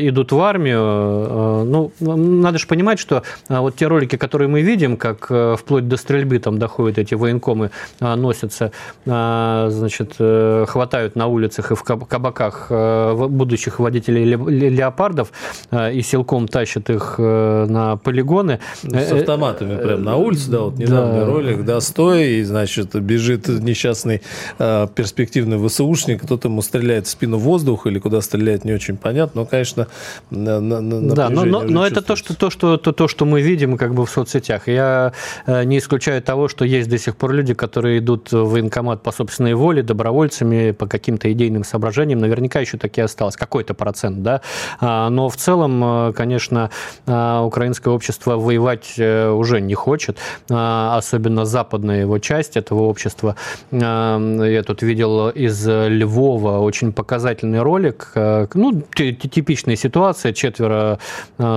идут 0.02 0.32
в 0.32 0.40
армию. 0.40 1.64
Ну, 1.66 1.92
надо 2.00 2.60
же 2.60 2.68
понимать, 2.68 3.00
что 3.00 3.24
вот 3.50 3.76
те 3.76 3.88
ролики, 3.88 4.16
которые 4.16 4.48
мы 4.48 4.62
видим, 4.62 4.98
как 4.98 5.32
вплоть 5.58 5.88
до 5.88 5.98
стрельбы 5.98 6.38
там 6.40 6.60
доходят 6.60 7.00
эти 7.00 7.16
военкомы, 7.16 7.72
носятся, 8.00 8.72
значит, 9.06 10.16
хватают 10.18 11.16
на 11.16 11.28
улицах 11.28 11.72
и 11.72 11.76
в 11.76 11.84
кабаках 11.84 12.43
э, 12.70 13.28
будущих 13.30 13.80
водителей 13.80 14.26
леопардов 14.26 15.32
э, 15.72 15.94
и 15.94 16.02
силком 16.02 16.48
тащат 16.48 16.90
их 16.90 17.16
э, 17.18 17.66
на 17.68 17.98
полигоны. 17.98 18.60
Ну, 18.84 19.00
с 19.00 19.12
автоматами 19.12 19.78
прям 19.78 20.04
на 20.04 20.18
улице, 20.18 20.50
да, 20.50 20.60
вот 20.62 20.78
недавний 20.78 21.20
да. 21.20 21.26
ролик, 21.26 21.66
да, 21.66 21.82
стоя, 21.82 22.26
и, 22.26 22.44
значит, 22.44 22.96
бежит 22.96 23.48
несчастный 23.48 24.22
перспективный 24.58 25.58
ВСУшник, 25.68 26.24
кто-то 26.24 26.48
ему 26.48 26.62
стреляет 26.62 27.08
в 27.08 27.10
спину 27.10 27.38
в 27.38 27.42
воздух 27.42 27.88
или 27.88 28.00
куда 28.00 28.22
стреляет, 28.22 28.66
не 28.66 28.74
очень 28.74 28.98
понятно, 28.98 29.42
но, 29.42 29.46
конечно, 29.46 29.88
на, 30.30 30.60
на, 30.60 31.16
Да, 31.16 31.30
но, 31.30 31.46
но, 31.46 31.62
но 31.62 31.86
это 31.86 32.02
то 32.02 32.16
что, 32.16 32.36
то, 32.36 32.50
что, 32.50 32.78
то, 32.78 32.92
то, 32.92 33.08
что 33.08 33.26
мы 33.26 33.42
видим 33.42 33.78
как 33.78 33.94
бы 33.94 34.06
в 34.06 34.10
соцсетях. 34.10 34.68
Я 34.68 35.14
не 35.48 35.78
исключаю 35.78 36.22
того, 36.22 36.48
что 36.48 36.66
есть 36.66 36.90
до 36.90 36.98
сих 36.98 37.16
пор 37.16 37.34
люди, 37.34 37.54
которые 37.54 38.00
идут 38.00 38.32
в 38.32 38.54
военкомат 38.54 39.02
по 39.04 39.12
собственной 39.12 39.54
воле, 39.54 39.84
добровольцами, 39.84 40.72
по 40.72 40.88
каким-то 40.88 41.32
идейным 41.32 41.64
соображениям, 41.64 42.20
наверняка 42.34 42.60
еще 42.60 42.78
таки 42.78 43.02
осталось, 43.02 43.36
какой-то 43.36 43.74
процент, 43.74 44.24
да, 44.24 44.42
а, 44.80 45.10
но 45.10 45.30
в 45.30 45.36
целом, 45.36 46.10
э, 46.10 46.14
конечно, 46.14 46.70
а, 47.06 47.44
украинское 47.44 47.94
общество 47.94 48.38
воевать 48.38 48.96
э, 48.98 49.30
уже 49.30 49.62
не 49.62 49.76
хочет, 49.76 50.18
а, 50.50 50.98
особенно 50.98 51.46
западная 51.46 52.02
его 52.02 52.20
часть 52.20 52.58
этого 52.58 52.84
общества. 52.84 53.36
Я 53.72 54.64
тут 54.66 54.82
видел 54.82 55.30
из 55.30 55.68
Львова 55.68 56.60
очень 56.60 56.92
показательный 56.92 57.62
ролик, 57.62 58.12
э, 58.16 58.48
ну, 58.54 58.82
типичная 58.82 59.76
ситуация, 59.76 60.34
четверо 60.34 61.00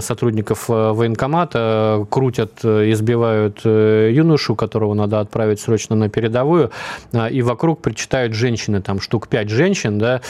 сотрудников 0.00 0.68
военкомата 0.68 2.06
крутят, 2.10 2.64
избивают 2.64 3.64
юношу, 3.64 4.54
которого 4.54 4.94
надо 4.94 5.20
отправить 5.20 5.60
срочно 5.60 5.96
на 5.96 6.08
передовую, 6.08 6.70
и 7.30 7.42
вокруг 7.42 7.82
причитают 7.82 8.34
женщины, 8.34 8.82
там 8.82 9.00
штук 9.00 9.28
пять 9.28 9.48
женщин, 9.48 9.98
да, 9.98 10.20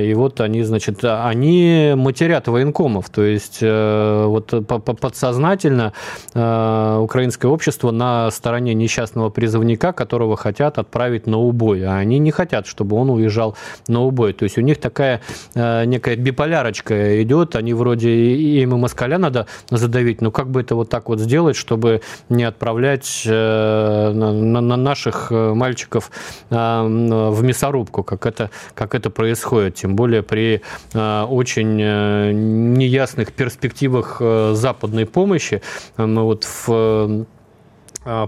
и 0.00 0.14
вот 0.14 0.40
они, 0.40 0.62
значит, 0.62 1.04
они 1.04 1.92
матерят 1.96 2.48
военкомов, 2.48 3.10
то 3.10 3.22
есть 3.22 3.58
э, 3.60 4.24
вот 4.26 4.52
подсознательно 4.66 5.92
э, 6.34 6.98
украинское 7.00 7.50
общество 7.50 7.90
на 7.90 8.30
стороне 8.30 8.74
несчастного 8.74 9.30
призывника, 9.30 9.92
которого 9.92 10.36
хотят 10.36 10.78
отправить 10.78 11.26
на 11.26 11.38
убой, 11.38 11.84
а 11.84 11.96
они 11.96 12.18
не 12.18 12.30
хотят, 12.30 12.66
чтобы 12.66 12.96
он 12.96 13.10
уезжал 13.10 13.56
на 13.88 14.02
убой. 14.02 14.32
То 14.32 14.44
есть 14.44 14.58
у 14.58 14.60
них 14.60 14.78
такая 14.78 15.20
э, 15.54 15.84
некая 15.84 16.16
биполярочка 16.16 17.22
идет, 17.22 17.56
они 17.56 17.74
вроде 17.74 18.10
им 18.10 18.74
и 18.74 18.78
москаля 18.78 19.18
надо 19.18 19.46
задавить, 19.70 20.20
но 20.20 20.30
как 20.30 20.50
бы 20.50 20.60
это 20.60 20.74
вот 20.74 20.88
так 20.88 21.08
вот 21.08 21.20
сделать, 21.20 21.56
чтобы 21.56 22.00
не 22.28 22.44
отправлять 22.44 23.22
на 23.26 24.76
наших 24.76 25.30
мальчиков 25.30 26.10
в 26.50 27.42
мясорубку, 27.42 28.02
как 28.02 28.26
это, 28.26 28.50
как 28.74 28.94
это 28.94 29.10
происходит 29.10 29.67
тем 29.74 29.96
более 29.96 30.22
при 30.22 30.62
э, 30.94 31.22
очень 31.22 31.80
э, 31.80 32.32
неясных 32.32 33.32
перспективах 33.32 34.18
э, 34.20 34.52
западной 34.54 35.06
помощи. 35.06 35.62
Мы 35.96 36.22
вот 36.22 36.44
в 36.44 37.26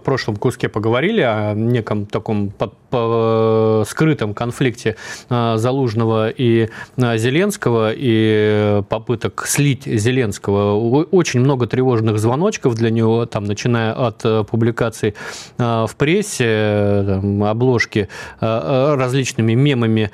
прошлом 0.04 0.36
куске 0.36 0.68
поговорили 0.68 1.22
о 1.22 1.54
неком 1.54 2.04
таком 2.04 2.50
по 2.90 3.84
скрытом 3.86 4.34
конфликте 4.34 4.96
а, 5.28 5.56
Залужного 5.56 6.30
и 6.30 6.68
а, 6.96 7.16
Зеленского 7.16 7.92
и 7.94 8.82
попыток 8.88 9.44
слить 9.46 9.84
Зеленского. 9.84 10.78
Очень 11.10 11.40
много 11.40 11.66
тревожных 11.66 12.18
звоночков 12.18 12.74
для 12.74 12.90
него, 12.90 13.26
там, 13.26 13.44
начиная 13.44 13.92
от 13.92 14.20
э, 14.24 14.44
публикаций 14.44 15.14
в 15.56 15.90
прессе, 15.96 17.04
там, 17.06 17.44
обложки 17.44 18.08
различными 18.40 19.54
мемами 19.54 20.10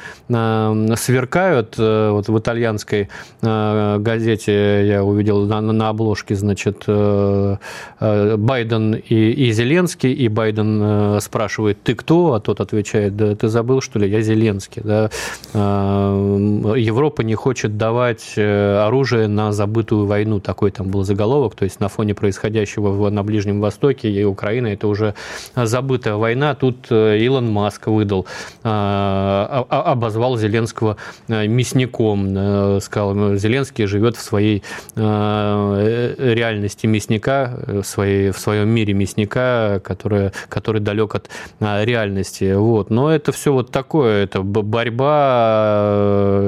сверкают. 0.97 1.75
Э, 1.79 2.11
вот 2.11 2.29
в 2.29 2.39
итальянской 2.39 3.09
газете 3.41 4.87
я 4.87 5.05
увидел 5.05 5.47
на, 5.47 5.61
на 5.61 5.89
обложке, 5.89 6.35
значит, 6.35 6.85
э, 6.87 7.57
Байден 8.01 8.95
и, 8.95 9.31
и 9.31 9.53
Зеленский, 9.53 10.13
и 10.13 10.29
Байден 10.29 11.21
спрашивает, 11.21 11.83
ты 11.83 11.95
кто? 11.95 12.35
А 12.35 12.41
тот 12.41 12.61
отвечает, 12.67 13.17
да 13.17 13.35
ты 13.35 13.49
забыл, 13.49 13.81
что 13.81 13.99
ли, 13.99 14.09
я 14.09 14.21
Зеленский. 14.21 14.83
Да? 14.85 15.11
А, 15.55 16.75
Европа 16.77 17.23
не 17.23 17.35
хочет 17.35 17.77
давать 17.77 18.35
э, 18.37 18.79
оружие 18.87 19.29
на 19.29 19.53
забытую 19.53 20.07
войну. 20.07 20.41
Такой 20.41 20.71
там 20.71 20.89
был 20.91 21.05
заголовок. 21.05 21.55
То 21.55 21.65
есть 21.65 21.81
на 21.81 21.89
фоне 21.89 22.15
происходящего 22.15 23.11
на 23.11 23.23
Ближнем 23.23 23.61
Востоке 23.61 24.11
и 24.11 24.25
Украина 24.25 24.67
это 24.69 24.89
уже 24.89 25.15
забытая 25.55 26.17
война. 26.17 26.55
Тут 26.55 26.87
э, 26.91 27.19
Илон 27.19 27.51
Маск 27.51 27.87
выдал, 27.87 28.27
а, 28.63 29.67
а, 29.71 29.93
обозвал 29.93 30.37
Зеленского 30.37 30.97
э, 31.29 31.47
мясником. 31.47 32.81
Сказал, 32.81 33.37
Зеленский 33.37 33.87
живет 33.87 34.17
в 34.17 34.21
своей 34.21 34.63
реальности 34.97 36.87
мясника, 36.87 37.59
в, 37.67 37.85
своей, 37.85 38.31
в 38.31 38.39
своем 38.39 38.69
мире 38.69 38.95
мясника, 38.95 39.81
который, 39.85 40.33
который 40.49 40.81
далек 40.81 41.15
от 41.15 41.29
реальности. 41.61 42.55
Вот. 42.59 42.91
Но 42.91 43.11
это 43.11 43.33
все 43.33 43.53
вот 43.53 43.71
такое, 43.71 44.25
это 44.25 44.43
борьба 44.43 45.77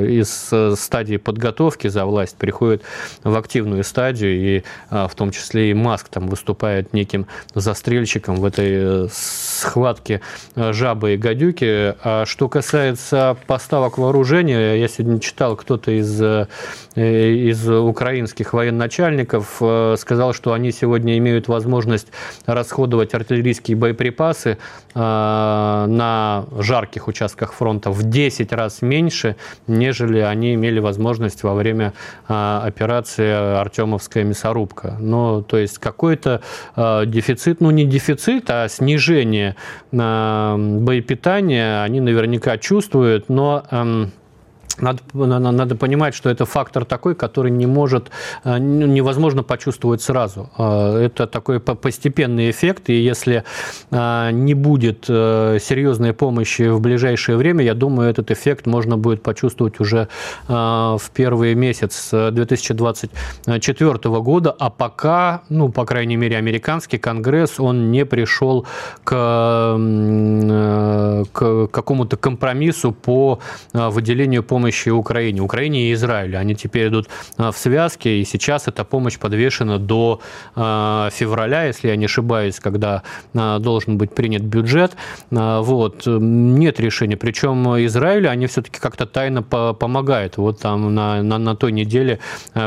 э, 0.00 0.06
из 0.10 0.48
э, 0.52 0.74
стадии 0.76 1.16
подготовки 1.16 1.88
за 1.88 2.04
власть 2.04 2.36
приходит 2.36 2.82
в 3.22 3.36
активную 3.36 3.84
стадию, 3.84 4.34
и 4.34 4.62
а, 4.90 5.08
в 5.08 5.14
том 5.14 5.30
числе 5.30 5.70
и 5.70 5.74
Маск 5.74 6.08
там 6.08 6.28
выступает 6.28 6.92
неким 6.92 7.26
застрельщиком 7.54 8.36
в 8.36 8.44
этой 8.44 9.04
э, 9.04 9.08
схватке 9.12 10.20
жабы 10.56 11.14
и 11.14 11.16
гадюки. 11.16 11.94
А 12.02 12.24
что 12.26 12.48
касается 12.48 13.36
поставок 13.46 13.98
вооружения, 13.98 14.74
я 14.74 14.88
сегодня 14.88 15.20
читал, 15.20 15.56
кто-то 15.56 15.90
из, 15.90 16.20
из 16.94 17.68
украинских 17.68 18.52
военачальников 18.52 19.60
сказал, 19.98 20.32
что 20.32 20.52
они 20.52 20.72
сегодня 20.72 21.18
имеют 21.18 21.48
возможность 21.48 22.08
расходовать 22.46 23.14
артиллерийские 23.14 23.76
боеприпасы 23.76 24.58
а, 24.94 25.86
на 25.98 26.46
жарких 26.56 27.08
участках 27.08 27.52
фронта 27.52 27.90
в 27.90 28.04
10 28.04 28.52
раз 28.52 28.80
меньше, 28.82 29.34
нежели 29.66 30.20
они 30.20 30.54
имели 30.54 30.78
возможность 30.78 31.42
во 31.42 31.54
время 31.54 31.92
а, 32.28 32.62
операции 32.64 33.58
«Артемовская 33.60 34.22
мясорубка». 34.24 34.96
Ну, 35.00 35.42
то 35.42 35.58
есть 35.58 35.78
какой-то 35.78 36.40
а, 36.76 37.04
дефицит, 37.04 37.60
ну 37.60 37.70
не 37.72 37.84
дефицит, 37.84 38.48
а 38.48 38.68
снижение 38.68 39.56
боепитания 39.90 41.82
они 41.82 42.00
наверняка 42.00 42.56
чувствуют, 42.58 43.28
но 43.28 43.64
надо, 44.82 45.00
надо 45.14 45.74
понимать, 45.74 46.14
что 46.14 46.30
это 46.30 46.46
фактор 46.46 46.84
такой, 46.84 47.14
который 47.14 47.50
не 47.50 47.66
может, 47.66 48.10
э, 48.44 48.58
невозможно 48.58 49.42
почувствовать 49.42 50.02
сразу. 50.02 50.50
Э, 50.58 51.06
это 51.06 51.26
такой 51.26 51.60
постепенный 51.60 52.50
эффект, 52.50 52.90
и 52.90 52.94
если 52.94 53.44
э, 53.90 54.30
не 54.32 54.54
будет 54.54 55.06
серьезной 55.06 56.12
помощи 56.12 56.68
в 56.68 56.80
ближайшее 56.80 57.36
время, 57.36 57.64
я 57.64 57.74
думаю, 57.74 58.10
этот 58.10 58.30
эффект 58.30 58.66
можно 58.66 58.96
будет 58.96 59.22
почувствовать 59.22 59.80
уже 59.80 60.08
в 60.48 61.02
первый 61.14 61.54
месяц 61.54 62.10
2024 62.10 64.20
года, 64.20 64.54
а 64.58 64.70
пока, 64.70 65.42
ну, 65.48 65.68
по 65.68 65.84
крайней 65.84 66.16
мере, 66.16 66.36
американский 66.36 66.98
конгресс, 66.98 67.60
он 67.60 67.90
не 67.90 68.04
пришел 68.04 68.66
к, 69.04 69.12
к 71.32 71.66
какому-то 71.68 72.16
компромиссу 72.16 72.92
по 72.92 73.38
выделению 73.72 74.42
помощи 74.42 74.67
помощи 74.68 74.90
Украине, 74.90 75.40
Украине 75.40 75.90
и 75.90 75.92
Израилю. 75.94 76.38
Они 76.38 76.54
теперь 76.54 76.88
идут 76.88 77.08
в 77.38 77.52
связке, 77.52 78.20
и 78.20 78.24
сейчас 78.24 78.68
эта 78.68 78.84
помощь 78.84 79.18
подвешена 79.18 79.78
до 79.78 80.20
февраля, 80.54 81.64
если 81.64 81.88
я 81.88 81.96
не 81.96 82.04
ошибаюсь, 82.04 82.60
когда 82.60 83.02
должен 83.34 83.96
быть 83.96 84.14
принят 84.14 84.42
бюджет. 84.42 84.96
Вот. 85.30 86.02
Нет 86.06 86.80
решения. 86.80 87.16
Причем 87.16 87.76
Израилю 87.86 88.30
они 88.30 88.46
все-таки 88.46 88.78
как-то 88.78 89.06
тайно 89.06 89.42
помогают. 89.42 90.36
Вот 90.36 90.60
там 90.60 90.94
на, 90.94 91.22
на, 91.22 91.38
на 91.38 91.56
той 91.56 91.72
неделе 91.72 92.18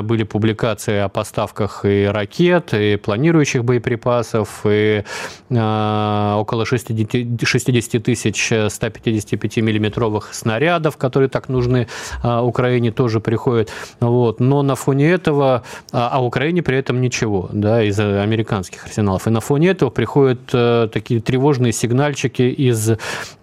были 0.03 0.23
публикации 0.23 0.99
о 0.99 1.09
поставках 1.09 1.85
и 1.85 2.05
ракет, 2.05 2.73
и 2.73 2.95
планирующих 2.95 3.63
боеприпасов, 3.63 4.65
и 4.65 5.03
около 5.49 6.65
60, 6.65 7.47
60 7.47 8.03
тысяч 8.03 8.51
155-миллиметровых 8.51 10.21
снарядов, 10.31 10.97
которые 10.97 11.29
так 11.29 11.49
нужны 11.49 11.80
а, 12.21 12.43
Украине, 12.43 12.91
тоже 12.91 13.19
приходят. 13.19 13.69
Вот. 13.99 14.39
Но 14.39 14.61
на 14.61 14.75
фоне 14.75 15.11
этого, 15.11 15.63
а, 15.91 16.09
а 16.13 16.23
Украине 16.23 16.61
при 16.61 16.77
этом 16.77 17.01
ничего, 17.01 17.49
да, 17.51 17.83
из 17.83 17.99
американских 17.99 18.85
арсеналов. 18.85 19.27
И 19.27 19.29
на 19.29 19.41
фоне 19.41 19.69
этого 19.69 19.89
приходят 19.89 20.39
а, 20.53 20.87
такие 20.87 21.21
тревожные 21.21 21.73
сигнальчики 21.73 22.43
из, 22.43 22.91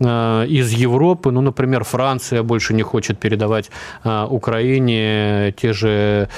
а, 0.00 0.44
из 0.44 0.72
Европы. 0.72 1.30
Ну, 1.30 1.40
например, 1.40 1.84
Франция 1.84 2.42
больше 2.42 2.74
не 2.74 2.82
хочет 2.82 3.18
передавать 3.18 3.70
а, 4.04 4.26
Украине 4.26 5.54
те 5.56 5.72
же 5.72 6.28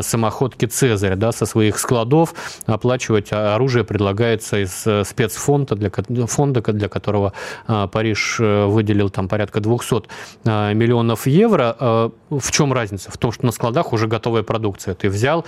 самоходки 0.00 0.66
«Цезарь» 0.66 1.16
да, 1.16 1.32
со 1.32 1.46
своих 1.46 1.78
складов. 1.78 2.34
Оплачивать 2.66 3.32
оружие 3.32 3.84
предлагается 3.84 4.62
из 4.62 4.86
спецфонда, 5.06 5.74
для, 5.74 5.90
фонда, 6.26 6.60
для 6.60 6.88
которого 6.88 7.32
Париж 7.92 8.38
э, 8.40 8.66
выделил 8.66 9.10
там 9.10 9.28
порядка 9.28 9.60
200 9.60 10.02
э, 10.44 10.74
миллионов 10.74 11.26
евро. 11.26 11.47
Э, 11.56 12.10
в 12.30 12.50
чем 12.50 12.72
разница? 12.72 13.10
В 13.10 13.18
том, 13.18 13.32
что 13.32 13.46
на 13.46 13.52
складах 13.52 13.92
уже 13.92 14.06
готовая 14.06 14.42
продукция. 14.42 14.94
Ты 14.94 15.08
взял, 15.08 15.44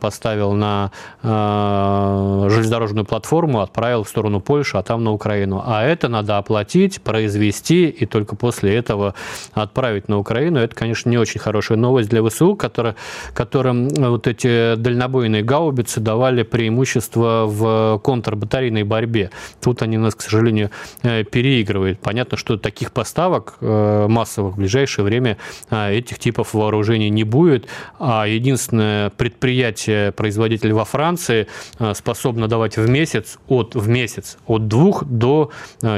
поставил 0.00 0.52
на 0.52 0.90
железнодорожную 1.22 3.04
платформу, 3.04 3.60
отправил 3.60 4.02
в 4.02 4.08
сторону 4.08 4.40
Польши, 4.40 4.76
а 4.76 4.82
там 4.82 5.04
на 5.04 5.12
Украину. 5.12 5.62
А 5.64 5.84
это 5.84 6.08
надо 6.08 6.38
оплатить, 6.38 7.00
произвести 7.00 7.88
и 7.88 8.06
только 8.06 8.34
после 8.34 8.74
этого 8.74 9.14
отправить 9.52 10.08
на 10.08 10.18
Украину. 10.18 10.58
Это, 10.58 10.74
конечно, 10.74 11.08
не 11.10 11.18
очень 11.18 11.40
хорошая 11.40 11.78
новость 11.78 12.08
для 12.08 12.28
ВСУ, 12.28 12.56
которая, 12.56 12.96
которым 13.32 13.88
вот 13.88 14.26
эти 14.26 14.74
дальнобойные 14.74 15.42
гаубицы 15.42 16.00
давали 16.00 16.42
преимущество 16.42 17.44
в 17.46 18.00
контрбатарейной 18.02 18.82
борьбе. 18.82 19.30
Тут 19.62 19.82
они 19.82 19.96
нас, 19.96 20.14
к 20.14 20.22
сожалению, 20.22 20.70
переигрывают. 21.02 22.00
Понятно, 22.00 22.36
что 22.36 22.56
таких 22.56 22.92
поставок 22.92 23.54
э, 23.60 24.06
массовых 24.08 24.54
в 24.54 24.58
ближайшее 24.58 25.04
время 25.04 25.35
э, 25.70 25.94
этих 25.94 26.18
типов 26.18 26.54
вооружений 26.54 27.10
не 27.10 27.24
будет. 27.24 27.66
А 27.98 28.26
единственное 28.26 29.10
предприятие, 29.10 30.12
производитель 30.12 30.72
во 30.72 30.84
Франции, 30.84 31.46
э, 31.78 31.94
способно 31.94 32.48
давать 32.48 32.76
в 32.76 32.88
месяц 32.88 33.38
от, 33.48 33.74
в 33.74 33.88
месяц 33.88 34.38
от 34.46 34.68
двух 34.68 35.04
до 35.04 35.50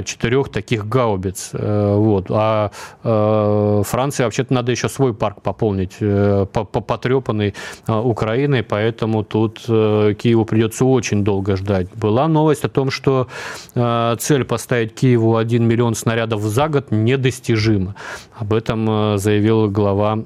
четырех 0.05 0.49
таких 0.51 0.89
гаубиц. 0.89 1.51
Вот. 1.53 2.27
А 2.31 2.71
Франции 3.03 4.25
вообще-то 4.25 4.53
надо 4.53 4.73
еще 4.73 4.89
свой 4.89 5.15
парк 5.15 5.43
пополнить, 5.43 5.97
потрепанный 6.53 7.55
Украиной, 7.87 8.63
поэтому 8.63 9.25
тут 9.25 9.61
Киеву 9.61 10.45
придется 10.45 10.85
очень 10.85 11.25
долго 11.25 11.57
ждать. 11.57 11.89
Была 11.95 12.29
новость 12.29 12.65
о 12.65 12.69
том, 12.69 12.91
что 12.91 13.29
цель 13.75 14.45
поставить 14.45 14.95
Киеву 14.95 15.37
1 15.37 15.67
миллион 15.67 15.95
снарядов 15.95 16.43
за 16.43 16.69
год 16.69 16.91
недостижимо. 16.91 17.95
Об 18.35 18.53
этом 18.53 19.15
э, 19.15 19.19
заявил 19.29 19.71
глава 19.71 20.25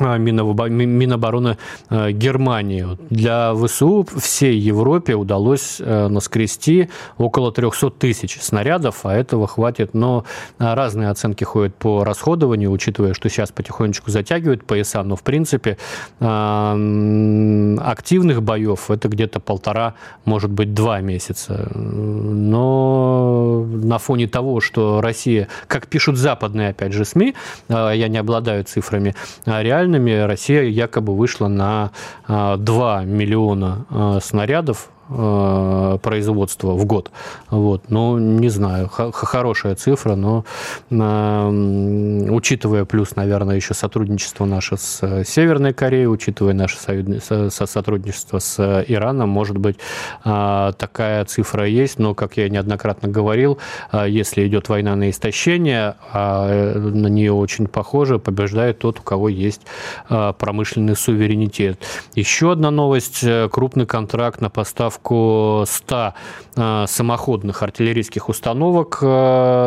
Минобороны 0.00 1.58
э, 1.90 2.10
Германии. 2.12 2.86
Для 3.10 3.54
ВСУ 3.54 4.06
всей 4.16 4.58
Европе 4.58 5.14
удалось 5.14 5.80
э, 5.80 6.08
наскрести 6.08 6.88
около 7.16 7.52
300 7.52 7.90
тысяч 7.90 8.40
снарядов, 8.40 9.04
а 9.04 9.14
этого 9.14 9.46
хватит. 9.46 9.94
Но 9.94 10.24
разные 10.58 11.10
оценки 11.10 11.44
ходят 11.44 11.74
по 11.74 12.04
расходованию, 12.04 12.70
учитывая, 12.70 13.14
что 13.14 13.28
сейчас 13.28 13.50
потихонечку 13.50 14.10
затягивают 14.10 14.64
пояса. 14.64 15.02
Но, 15.02 15.16
в 15.16 15.22
принципе, 15.22 15.76
активных 16.18 18.42
боев 18.42 18.90
это 18.90 19.08
где-то 19.08 19.40
полтора, 19.40 19.94
может 20.24 20.50
быть, 20.50 20.74
два 20.74 21.00
месяца. 21.00 21.70
Но 21.74 23.64
на 23.66 23.98
фоне 23.98 24.28
того, 24.28 24.60
что 24.60 25.00
Россия, 25.00 25.48
как 25.66 25.86
пишут 25.86 26.16
западные, 26.16 26.70
опять 26.70 26.92
же, 26.92 27.04
СМИ, 27.04 27.34
я 27.68 28.08
не 28.08 28.18
обладаю 28.18 28.64
цифрами 28.64 29.14
реально, 29.46 29.87
реальными 29.88 30.12
Россия 30.26 30.62
якобы 30.64 31.16
вышла 31.16 31.48
на 31.48 31.90
2 32.26 32.56
а, 32.98 33.04
миллиона 33.04 33.86
а, 33.90 34.20
снарядов 34.20 34.90
производства 35.08 36.72
в 36.72 36.84
год. 36.84 37.10
Вот. 37.48 37.84
Ну, 37.88 38.18
не 38.18 38.50
знаю, 38.50 38.88
хорошая 38.88 39.74
цифра, 39.74 40.16
но 40.16 40.44
э, 40.90 42.26
учитывая 42.30 42.84
плюс, 42.84 43.16
наверное, 43.16 43.56
еще 43.56 43.72
сотрудничество 43.72 44.44
наше 44.44 44.76
с 44.76 44.98
э, 45.02 45.24
Северной 45.24 45.72
Кореей, 45.72 46.06
учитывая 46.06 46.52
наше 46.52 46.76
сотрудничество 46.78 48.38
с 48.38 48.84
Ираном, 48.86 49.30
может 49.30 49.56
быть, 49.56 49.78
такая 50.22 51.24
цифра 51.24 51.66
есть, 51.66 51.98
но, 51.98 52.14
как 52.14 52.36
я 52.36 52.48
неоднократно 52.48 53.08
говорил, 53.08 53.58
если 53.92 54.46
идет 54.46 54.68
война 54.68 54.94
на 54.96 55.08
истощение, 55.10 55.94
а 56.12 56.74
на 56.74 57.06
нее 57.06 57.32
очень 57.32 57.66
похоже, 57.66 58.18
побеждает 58.18 58.80
тот, 58.80 59.00
у 59.00 59.02
кого 59.02 59.28
есть 59.28 59.62
промышленный 60.08 60.96
суверенитет. 60.96 61.78
Еще 62.14 62.52
одна 62.52 62.70
новость, 62.70 63.24
крупный 63.50 63.86
контракт 63.86 64.40
на 64.40 64.50
поставку 64.50 64.97
поставку 64.98 65.64
100 65.66 66.14
э, 66.56 66.84
самоходных 66.86 67.62
артиллерийских 67.62 68.28
установок 68.28 68.98
э, 69.02 69.06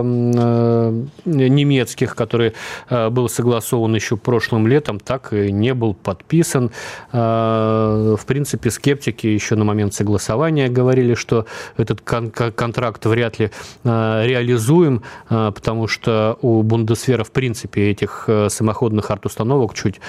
э, 0.03 1.03
немецких, 1.25 2.15
который 2.15 2.53
был 2.89 3.29
согласован 3.29 3.95
еще 3.95 4.17
прошлым 4.17 4.67
летом, 4.67 4.99
так 4.99 5.33
и 5.33 5.51
не 5.51 5.73
был 5.73 5.93
подписан. 5.93 6.71
В 7.11 8.19
принципе, 8.27 8.71
скептики 8.71 9.27
еще 9.27 9.55
на 9.55 9.63
момент 9.63 9.93
согласования 9.93 10.69
говорили, 10.69 11.15
что 11.15 11.45
этот 11.77 12.01
контракт 12.01 13.05
вряд 13.05 13.39
ли 13.39 13.51
реализуем, 13.83 15.01
потому 15.29 15.87
что 15.87 16.37
у 16.41 16.63
Бундесвера, 16.63 17.23
в 17.23 17.31
принципе, 17.31 17.91
этих 17.91 18.29
самоходных 18.49 19.11
арт-установок 19.11 19.73
чуть 19.73 19.99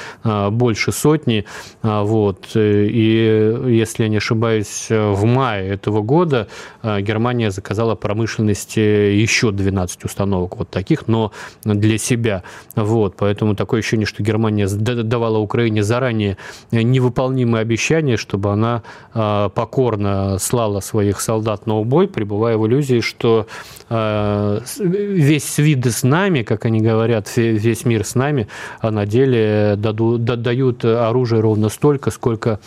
больше 0.50 0.92
сотни. 0.92 1.44
Вот. 1.82 2.50
И, 2.54 3.56
если 3.68 4.04
я 4.04 4.08
не 4.08 4.16
ошибаюсь, 4.16 4.88
в 5.12 5.25
мае 5.25 5.68
этого 5.68 6.03
года 6.03 6.48
э, 6.83 7.01
Германия 7.01 7.51
заказала 7.51 7.94
промышленности 7.94 8.81
еще 8.81 9.51
12 9.51 10.05
установок 10.05 10.57
вот 10.57 10.70
таких, 10.70 11.09
но 11.09 11.33
для 11.64 11.98
себя. 11.98 12.42
Вот, 12.77 13.16
поэтому 13.16 13.55
такое 13.55 13.81
ощущение, 13.81 14.07
что 14.07 14.22
Германия 14.22 14.66
давала 14.66 15.38
Украине 15.38 15.83
заранее 15.83 16.37
невыполнимые 16.70 17.62
обещания, 17.62 18.16
чтобы 18.16 18.53
она 18.53 18.83
э, 19.14 19.51
покорно 19.55 20.38
слала 20.38 20.81
своих 20.81 21.20
солдат 21.20 21.66
на 21.66 21.79
убой, 21.79 22.09
пребывая 22.09 22.57
в 22.57 22.66
иллюзии, 22.66 23.01
что 23.01 23.46
э, 23.88 24.61
весь 24.79 25.44
свид 25.44 25.87
с 25.87 26.03
нами, 26.03 26.42
как 26.42 26.64
они 26.64 26.81
говорят, 26.81 27.29
весь 27.37 27.85
мир 27.85 28.05
с 28.05 28.14
нами, 28.14 28.48
а 28.81 28.90
на 28.90 29.07
деле 29.07 29.75
дают 29.77 30.85
оружие 30.85 31.40
ровно 31.40 31.68
столько, 31.68 32.11
сколько 32.11 32.61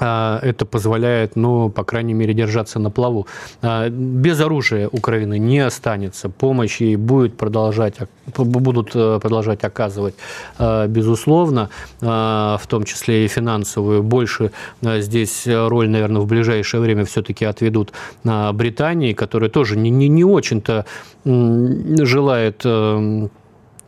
это 0.00 0.64
позволяет, 0.64 1.36
ну, 1.36 1.68
по 1.68 1.84
крайней 1.84 2.14
мере, 2.14 2.34
держаться 2.34 2.78
на 2.78 2.90
плаву. 2.90 3.26
А, 3.62 3.88
без 3.88 4.40
оружия 4.40 4.88
Украины 4.88 5.38
не 5.38 5.58
останется. 5.58 6.28
Помощь 6.28 6.80
ей 6.80 6.96
будет 6.96 7.36
продолжать, 7.36 7.96
будут 8.36 8.90
э, 8.94 9.18
продолжать 9.20 9.64
оказывать, 9.64 10.14
э, 10.58 10.86
безусловно, 10.88 11.68
в 12.00 12.62
том 12.68 12.84
числе 12.84 13.24
и 13.24 13.28
финансовую. 13.28 14.02
Больше 14.02 14.52
здесь 14.82 15.46
роль, 15.46 15.88
наверное, 15.88 16.22
в 16.22 16.26
ближайшее 16.26 16.80
время 16.80 17.04
все-таки 17.04 17.44
отведут 17.44 17.92
Британии, 18.24 19.12
которая 19.12 19.50
тоже 19.50 19.76
не, 19.76 19.90
не, 19.90 20.08
не 20.08 20.24
очень-то 20.24 20.86
желает 21.24 22.64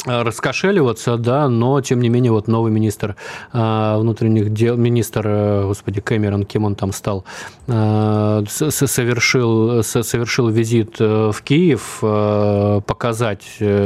раскошеливаться, 0.04 1.16
да, 1.16 1.48
но 1.48 1.80
тем 1.80 2.00
не 2.00 2.08
менее 2.08 2.32
вот 2.32 2.48
новый 2.48 2.72
министр 2.72 3.14
э, 3.52 3.96
внутренних 3.98 4.52
дел, 4.52 4.76
министр, 4.76 5.26
э, 5.26 5.64
господи, 5.66 6.00
Кэмерон, 6.00 6.44
кем 6.44 6.64
он 6.64 6.74
там 6.74 6.92
стал, 6.92 7.24
э, 7.68 8.42
совершил, 8.48 9.82
совершил 9.84 10.48
визит 10.48 10.98
в 10.98 11.36
Киев, 11.44 11.98
показать, 12.00 13.44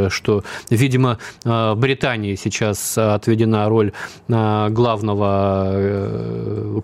что, 0.08 0.44
видимо, 0.70 1.18
Британии 1.44 2.34
сейчас 2.36 2.96
отведена 2.96 3.68
роль 3.68 3.92
главного 4.28 5.72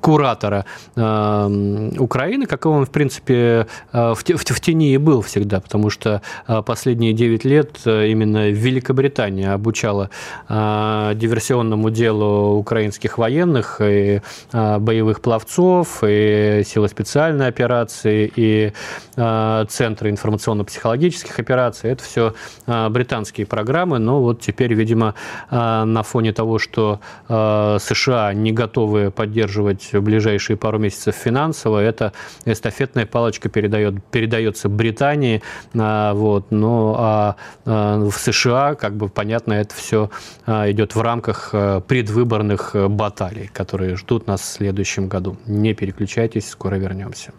куратора 0.00 0.66
Украины, 0.94 2.46
как 2.46 2.66
он, 2.66 2.84
в 2.84 2.90
принципе, 2.90 3.66
в 3.92 4.24
тени 4.24 4.92
и 4.94 4.98
был 4.98 5.22
всегда, 5.22 5.60
потому 5.60 5.90
что 5.90 6.20
последние 6.66 7.12
9 7.12 7.44
лет 7.44 7.80
именно 7.86 8.48
в 8.48 8.54
Великобритании 8.54 9.21
Британия 9.22 9.52
обучала 9.52 10.10
диверсионному 10.48 11.90
делу 11.90 12.56
украинских 12.56 13.18
военных 13.18 13.80
и 13.80 14.20
боевых 14.52 15.20
пловцов, 15.20 16.02
и 16.04 16.62
силы 16.66 16.88
специальной 16.88 17.46
операции, 17.46 18.32
и 18.34 18.72
Центры 19.14 20.10
информационно-психологических 20.10 21.38
операций. 21.38 21.90
Это 21.90 22.02
все 22.02 22.34
британские 22.66 23.46
программы, 23.46 23.98
но 23.98 24.20
вот 24.20 24.40
теперь, 24.40 24.74
видимо, 24.74 25.14
на 25.50 26.02
фоне 26.02 26.32
того, 26.32 26.58
что 26.58 27.00
США 27.28 28.32
не 28.34 28.50
готовы 28.50 29.12
поддерживать 29.12 29.92
в 29.92 30.00
ближайшие 30.00 30.56
пару 30.56 30.78
месяцев 30.78 31.14
финансово, 31.14 31.78
эта 31.78 32.12
эстафетная 32.44 33.06
палочка 33.06 33.48
передает, 33.48 34.02
передается 34.10 34.68
Британии, 34.68 35.42
вот, 35.74 36.50
но 36.50 36.96
а, 36.98 37.36
в 37.64 38.12
США, 38.12 38.74
как 38.74 38.94
бы 38.94 39.08
понятно, 39.14 39.54
это 39.54 39.74
все 39.74 40.10
идет 40.46 40.94
в 40.94 41.00
рамках 41.00 41.50
предвыборных 41.86 42.74
баталий, 42.88 43.48
которые 43.52 43.96
ждут 43.96 44.26
нас 44.26 44.40
в 44.40 44.44
следующем 44.44 45.08
году. 45.08 45.36
Не 45.46 45.74
переключайтесь, 45.74 46.48
скоро 46.48 46.76
вернемся. 46.76 47.32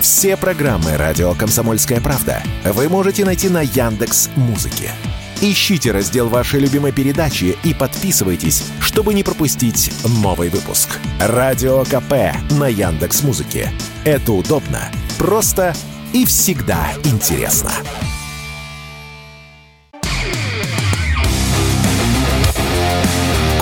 Все 0.00 0.36
программы 0.36 0.96
радио 0.96 1.34
Комсомольская 1.34 2.00
правда 2.00 2.42
вы 2.64 2.88
можете 2.88 3.24
найти 3.24 3.48
на 3.48 3.62
Яндекс 3.62 4.30
Музыке. 4.36 4.90
Ищите 5.42 5.90
раздел 5.90 6.28
вашей 6.28 6.60
любимой 6.60 6.92
передачи 6.92 7.56
и 7.62 7.74
подписывайтесь, 7.74 8.64
чтобы 8.80 9.12
не 9.12 9.22
пропустить 9.22 9.92
новый 10.22 10.48
выпуск. 10.48 10.98
Радио 11.20 11.84
КП 11.84 12.34
на 12.58 12.68
Яндекс 12.68 13.22
Музыке. 13.22 13.70
Это 14.04 14.32
удобно, 14.32 14.80
просто 15.18 15.74
и 16.14 16.24
всегда 16.24 16.88
интересно. 17.04 17.72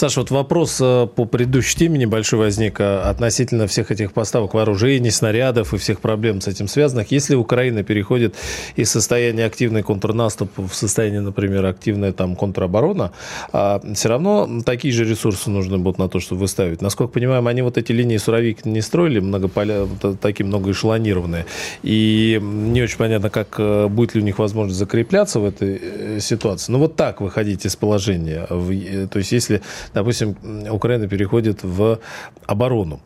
Саша, 0.00 0.20
вот 0.20 0.30
вопрос 0.30 0.78
э, 0.80 1.06
по 1.14 1.26
предыдущей 1.26 1.76
теме 1.76 1.98
небольшой 1.98 2.38
возник 2.38 2.80
э, 2.80 3.00
относительно 3.00 3.66
всех 3.66 3.90
этих 3.90 4.14
поставок 4.14 4.54
вооружений, 4.54 5.10
снарядов 5.10 5.74
и 5.74 5.76
всех 5.76 6.00
проблем 6.00 6.40
с 6.40 6.48
этим 6.48 6.68
связанных. 6.68 7.10
Если 7.10 7.34
Украина 7.34 7.82
переходит 7.82 8.34
из 8.76 8.90
состояния 8.90 9.44
активной 9.44 9.82
контрнаступа 9.82 10.66
в 10.66 10.74
состояние, 10.74 11.20
например, 11.20 11.66
активная 11.66 12.12
там 12.12 12.34
контроборона, 12.34 13.12
а, 13.52 13.82
все 13.94 14.08
равно 14.08 14.62
такие 14.64 14.94
же 14.94 15.04
ресурсы 15.04 15.50
нужны 15.50 15.76
будут 15.76 15.98
на 15.98 16.08
то, 16.08 16.18
чтобы 16.18 16.40
выставить. 16.40 16.80
Насколько 16.80 17.12
понимаем, 17.12 17.46
они 17.46 17.60
вот 17.60 17.76
эти 17.76 17.92
линии 17.92 18.16
Суровик 18.16 18.64
не 18.64 18.80
строили 18.80 19.20
многополя, 19.20 19.86
такие 20.22 20.46
многоэшелонированные. 20.46 21.44
И 21.82 22.40
не 22.40 22.80
очень 22.80 22.96
понятно, 22.96 23.28
как 23.28 23.56
э, 23.58 23.86
будет 23.88 24.14
ли 24.14 24.22
у 24.22 24.24
них 24.24 24.38
возможность 24.38 24.78
закрепляться 24.78 25.40
в 25.40 25.44
этой 25.44 26.22
ситуации. 26.22 26.72
Но 26.72 26.78
вот 26.78 26.96
так 26.96 27.20
выходить 27.20 27.66
из 27.66 27.76
положения. 27.76 28.46
То 28.46 29.18
есть, 29.18 29.32
если 29.32 29.60
допустим, 29.94 30.36
Украина 30.70 31.08
переходит 31.08 31.62
в 31.62 32.00
оборону, 32.46 33.00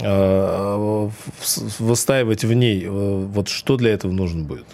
э, 0.00 1.08
выстаивать 1.78 2.44
в 2.44 2.52
ней, 2.52 2.84
э, 2.84 2.88
вот 2.88 3.48
что 3.48 3.76
для 3.76 3.92
этого 3.92 4.12
нужно 4.12 4.44
будет? 4.44 4.64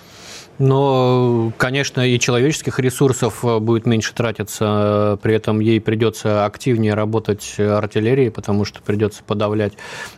Но, 0.58 1.52
конечно, 1.58 2.00
и 2.00 2.18
человеческих 2.18 2.78
ресурсов 2.78 3.44
э, 3.44 3.58
будет 3.58 3.84
меньше 3.84 4.14
тратиться, 4.14 5.18
при 5.22 5.34
этом 5.34 5.60
ей 5.60 5.82
придется 5.82 6.46
активнее 6.46 6.94
работать 6.94 7.56
артиллерией, 7.58 8.30
потому 8.30 8.64
что 8.64 8.80
придется 8.80 9.22
подавлять, 9.22 9.74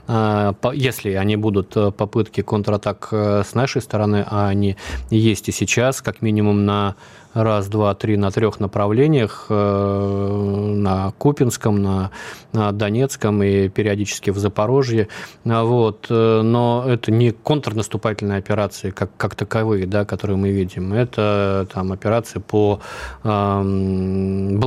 если 0.09 1.13
они 1.15 1.37
будут 1.37 1.75
попытки 1.97 2.43
контратак 2.43 3.09
с 3.11 3.55
нашей 3.55 3.83
стороны, 3.83 4.25
а 4.29 4.49
они 4.49 4.77
есть 5.11 5.49
и 5.49 5.53
сейчас, 5.53 6.03
как 6.03 6.23
минимум 6.23 6.65
на 6.67 6.95
раз, 7.35 7.69
два, 7.69 7.95
три 7.95 8.17
на 8.17 8.31
трех 8.31 8.61
направлениях, 8.61 9.47
э, 9.49 10.75
на 10.77 11.13
Купинском, 11.19 11.83
на, 11.83 12.11
Донецком 12.53 13.43
и 13.43 13.69
периодически 13.69 14.31
в 14.31 14.39
Запорожье. 14.39 15.09
Вот. 15.45 16.07
Э, 16.11 16.43
но 16.43 16.85
это 16.87 17.13
не 17.13 17.31
контрнаступательные 17.33 18.39
операции 18.39 18.91
как, 18.91 19.11
как 19.17 19.35
таковые, 19.35 19.87
да, 19.87 20.05
которые 20.05 20.37
мы 20.37 20.51
видим. 20.51 20.93
Это 20.93 21.67
там, 21.73 21.93
операции 21.93 22.41
по 22.41 22.81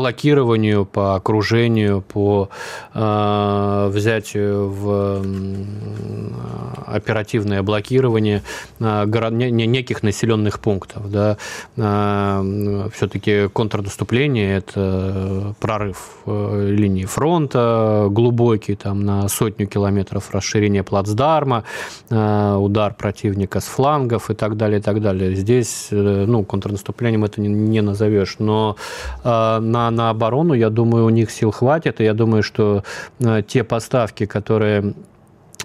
блокированию, 0.02 0.86
по 0.86 1.16
окружению, 1.16 2.02
по 2.02 2.50
э, 2.94 3.90
взятию 3.94 4.70
в 4.70 5.22
оперативное 6.88 7.62
блокирование 7.62 8.42
э, 8.80 9.06
город, 9.06 9.34
не, 9.34 9.52
неких 9.52 10.04
населенных 10.04 10.60
пунктов. 10.60 11.12
Да. 11.12 11.38
Э, 11.78 12.90
все-таки 12.94 13.48
контрнаступление– 13.48 14.58
это 14.58 15.56
прорыв 15.60 15.98
э, 16.26 16.68
линии 16.72 17.06
фронта 17.06 18.08
глубокий, 18.10 18.76
там 18.76 19.06
на 19.06 19.28
сотню 19.30 19.68
километров 19.68 20.32
расширение 20.32 20.84
плацдарма, 20.84 21.64
э, 22.10 22.56
удар 22.56 22.94
противника 22.94 23.60
с 23.60 23.66
флангов 23.66 24.32
и 24.32 24.34
так 24.34 24.58
далее, 24.58 24.80
и 24.80 24.82
так 24.82 25.00
далее. 25.02 25.36
Здесь, 25.36 25.90
э, 25.92 26.26
ну, 26.28 26.44
контрнаступлением 26.44 27.24
это 27.24 27.40
не, 27.42 27.50
не 27.50 27.82
назовешь, 27.82 28.38
но 28.40 28.76
на, 29.24 29.92
на 30.02 30.10
оборону, 30.10 30.54
я 30.54 30.70
думаю, 30.70 31.06
у 31.06 31.10
них 31.10 31.32
сил 31.32 31.52
хватит, 31.52 32.02
и 32.02 32.04
я 32.04 32.14
думаю, 32.14 32.44
что 32.44 32.84
те 33.48 33.64
поставки, 33.64 34.26
которые 34.26 34.94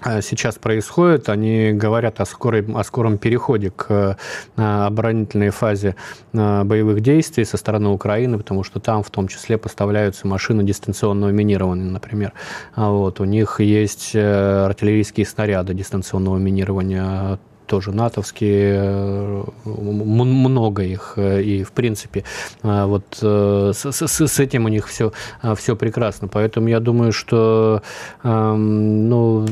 Э, 0.05 0.21
сейчас 0.21 0.55
происходит, 0.55 1.29
они 1.29 1.71
говорят 1.73 2.19
о, 2.21 2.25
скорой, 2.25 2.65
о 2.73 2.83
скором 2.83 3.17
переходе 3.17 3.71
к 3.71 4.17
э, 4.55 4.85
оборонительной 4.85 5.49
фазе 5.49 5.95
э, 6.33 6.63
боевых 6.63 7.01
действий 7.01 7.45
со 7.45 7.57
стороны 7.57 7.89
Украины, 7.89 8.37
потому 8.37 8.63
что 8.63 8.79
там 8.79 9.03
в 9.03 9.09
том 9.09 9.27
числе 9.27 9.57
поставляются 9.57 10.27
машины 10.27 10.63
дистанционного 10.63 11.31
минирования, 11.31 11.89
например. 11.89 12.33
А 12.75 12.89
вот, 12.89 13.19
у 13.19 13.25
них 13.25 13.59
есть 13.59 14.15
артиллерийские 14.15 15.25
снаряды 15.25 15.73
дистанционного 15.73 16.37
минирования 16.37 17.39
тоже 17.67 17.91
натовские, 17.91 18.75
э, 18.75 19.43
много 19.65 20.83
их, 20.83 21.13
э, 21.17 21.41
и 21.43 21.63
в 21.63 21.71
принципе 21.71 22.23
э, 22.63 22.85
вот 22.85 23.03
с, 23.17 23.85
с, 23.91 24.17
с 24.27 24.39
этим 24.39 24.65
у 24.65 24.69
них 24.69 24.87
все, 24.87 25.11
все 25.55 25.75
прекрасно. 25.75 26.27
Поэтому 26.27 26.67
я 26.69 26.79
думаю, 26.79 27.11
что 27.11 27.81
эм, 28.23 29.09
ну, 29.09 29.45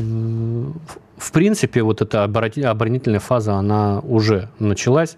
в 1.18 1.32
принципе, 1.32 1.82
вот 1.82 2.02
эта 2.02 2.24
оборонительная 2.24 3.20
фаза, 3.20 3.54
она 3.56 4.00
уже 4.00 4.50
началась. 4.60 5.18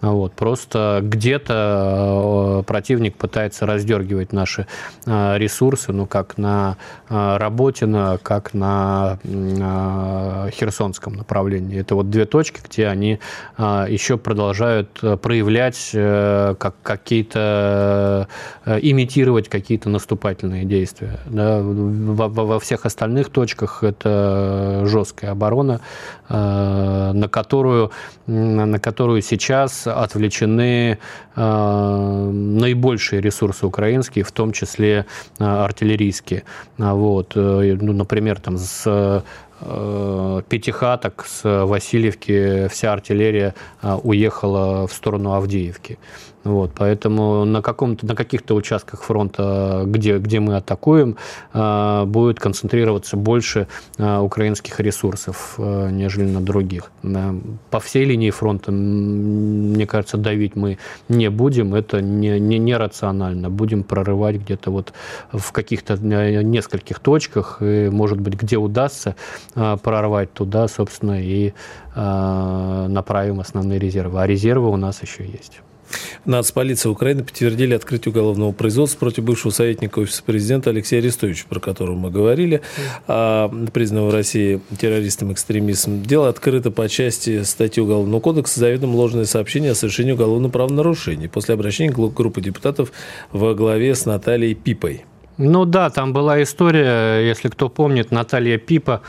Вот, 0.00 0.32
просто 0.34 1.00
где-то 1.02 2.60
э, 2.60 2.62
противник 2.64 3.16
пытается 3.16 3.66
раздергивать 3.66 4.32
наши 4.32 4.66
э, 5.06 5.38
ресурсы, 5.38 5.92
ну, 5.92 6.06
как 6.06 6.38
на 6.38 6.76
э, 7.08 7.36
Работино, 7.36 8.18
как 8.22 8.54
на 8.54 9.18
Херсонском 10.52 11.14
направлении. 11.14 11.80
Это 11.80 11.94
вот 11.96 12.10
две 12.10 12.26
точки, 12.26 12.60
где 12.68 12.86
они 12.86 13.18
еще 13.56 14.18
продолжают 14.18 15.00
проявлять 15.22 15.90
как 15.92 16.74
какие-то, 16.82 18.28
имитировать 18.66 19.48
какие-то 19.48 19.88
наступательные 19.88 20.64
действия. 20.64 21.18
Да? 21.26 21.60
Во, 21.60 22.28
во 22.28 22.60
всех 22.60 22.86
остальных 22.86 23.30
точках 23.30 23.82
это 23.82 24.82
жесткая 24.84 25.32
оборона, 25.38 25.80
на 26.28 27.28
которую, 27.30 27.90
на 28.26 28.78
которую 28.78 29.22
сейчас 29.22 29.86
отвлечены 29.86 30.98
э, 31.36 32.30
наибольшие 32.30 33.20
ресурсы 33.20 33.66
украинские, 33.66 34.24
в 34.24 34.32
том 34.32 34.52
числе 34.52 35.06
э, 35.38 35.44
артиллерийские. 35.44 36.42
Вот. 36.76 37.32
Э, 37.36 37.76
ну, 37.80 37.92
например, 37.92 38.40
там 38.40 38.58
с 38.58 39.22
пятихаток 40.48 41.26
с 41.26 41.64
Васильевки 41.66 42.68
вся 42.68 42.92
артиллерия 42.92 43.56
уехала 44.04 44.86
в 44.86 44.92
сторону 44.92 45.32
Авдеевки. 45.32 45.98
Вот, 46.44 46.70
поэтому 46.74 47.44
на, 47.44 47.62
каком-то, 47.62 48.06
на 48.06 48.14
каких-то 48.14 48.54
участках 48.54 49.02
фронта, 49.02 49.82
где, 49.86 50.18
где 50.18 50.38
мы 50.38 50.56
атакуем, 50.56 51.16
а, 51.52 52.04
будет 52.06 52.38
концентрироваться 52.38 53.16
больше 53.16 53.66
а, 53.98 54.22
украинских 54.22 54.78
ресурсов, 54.80 55.56
а, 55.58 55.90
нежели 55.90 56.26
на 56.26 56.40
других. 56.40 56.92
По 57.70 57.80
всей 57.80 58.04
линии 58.04 58.30
фронта, 58.30 58.70
мне 58.70 59.86
кажется, 59.86 60.16
давить 60.16 60.54
мы 60.54 60.78
не 61.08 61.28
будем, 61.28 61.74
это 61.74 62.00
не, 62.00 62.38
не, 62.38 62.58
нерационально. 62.58 63.50
Будем 63.50 63.82
прорывать 63.82 64.36
где-то 64.36 64.70
вот 64.70 64.92
в 65.32 65.52
каких-то 65.52 65.96
нескольких 65.98 67.00
точках, 67.00 67.58
и, 67.60 67.88
может 67.90 68.20
быть, 68.20 68.34
где 68.34 68.56
удастся 68.56 69.16
прорвать 69.54 70.32
туда, 70.32 70.68
собственно, 70.68 71.20
и 71.20 71.52
направим 71.94 73.40
основные 73.40 73.78
резервы. 73.78 74.22
А 74.22 74.26
резервы 74.26 74.70
у 74.70 74.76
нас 74.76 75.02
еще 75.02 75.26
есть. 75.26 75.60
Нацполиция 76.24 76.90
Украины 76.90 77.24
подтвердили 77.24 77.74
открытие 77.74 78.12
уголовного 78.12 78.52
производства 78.52 78.98
против 78.98 79.24
бывшего 79.24 79.50
советника 79.50 79.98
Офиса 80.00 80.22
президента 80.22 80.70
Алексея 80.70 81.00
Арестовича, 81.00 81.44
про 81.48 81.60
которого 81.60 81.96
мы 81.96 82.10
говорили, 82.10 82.60
а, 83.06 83.48
признанного 83.72 84.10
в 84.10 84.14
России 84.14 84.60
террористом-экстремистом. 84.78 86.02
Дело 86.02 86.28
открыто 86.28 86.70
по 86.70 86.88
части 86.88 87.42
статьи 87.42 87.82
Уголовного 87.82 88.20
кодекса 88.20 88.60
заведомо 88.60 88.96
ложное 88.96 89.24
сообщение 89.24 89.72
о 89.72 89.74
совершении 89.74 90.12
уголовного 90.12 90.50
правонарушения 90.50 91.28
после 91.28 91.54
обращения 91.54 91.90
группы 91.90 92.40
депутатов 92.40 92.92
во 93.32 93.54
главе 93.54 93.94
с 93.94 94.04
Натальей 94.06 94.54
Пипой. 94.54 95.04
Ну 95.38 95.64
да, 95.64 95.88
там 95.88 96.12
была 96.12 96.42
история, 96.42 97.20
если 97.20 97.48
кто 97.48 97.68
помнит, 97.68 98.10
Наталья 98.10 98.58
Пипа 98.58 99.02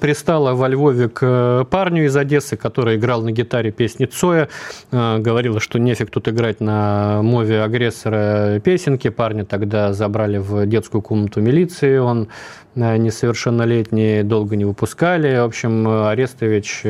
пристала 0.00 0.52
во 0.54 0.68
Львове 0.68 1.08
к 1.08 1.20
э, 1.22 1.64
парню 1.70 2.04
из 2.04 2.16
Одессы, 2.16 2.56
который 2.56 2.96
играл 2.96 3.22
на 3.22 3.32
гитаре 3.32 3.70
песни 3.70 4.04
Цоя, 4.04 4.48
э, 4.90 5.18
говорила, 5.18 5.58
что 5.60 5.78
нефиг 5.78 6.10
тут 6.10 6.28
играть 6.28 6.60
на 6.60 7.22
мове 7.22 7.62
агрессора 7.62 8.60
песенки. 8.60 9.08
Парня 9.08 9.44
тогда 9.44 9.92
забрали 9.92 10.38
в 10.38 10.66
детскую 10.66 11.00
комнату 11.02 11.40
милиции, 11.40 11.98
он 11.98 12.28
несовершеннолетний, 12.74 14.22
долго 14.22 14.56
не 14.56 14.64
выпускали. 14.64 15.36
В 15.36 15.44
общем, 15.44 15.86
Арестович 16.06 16.84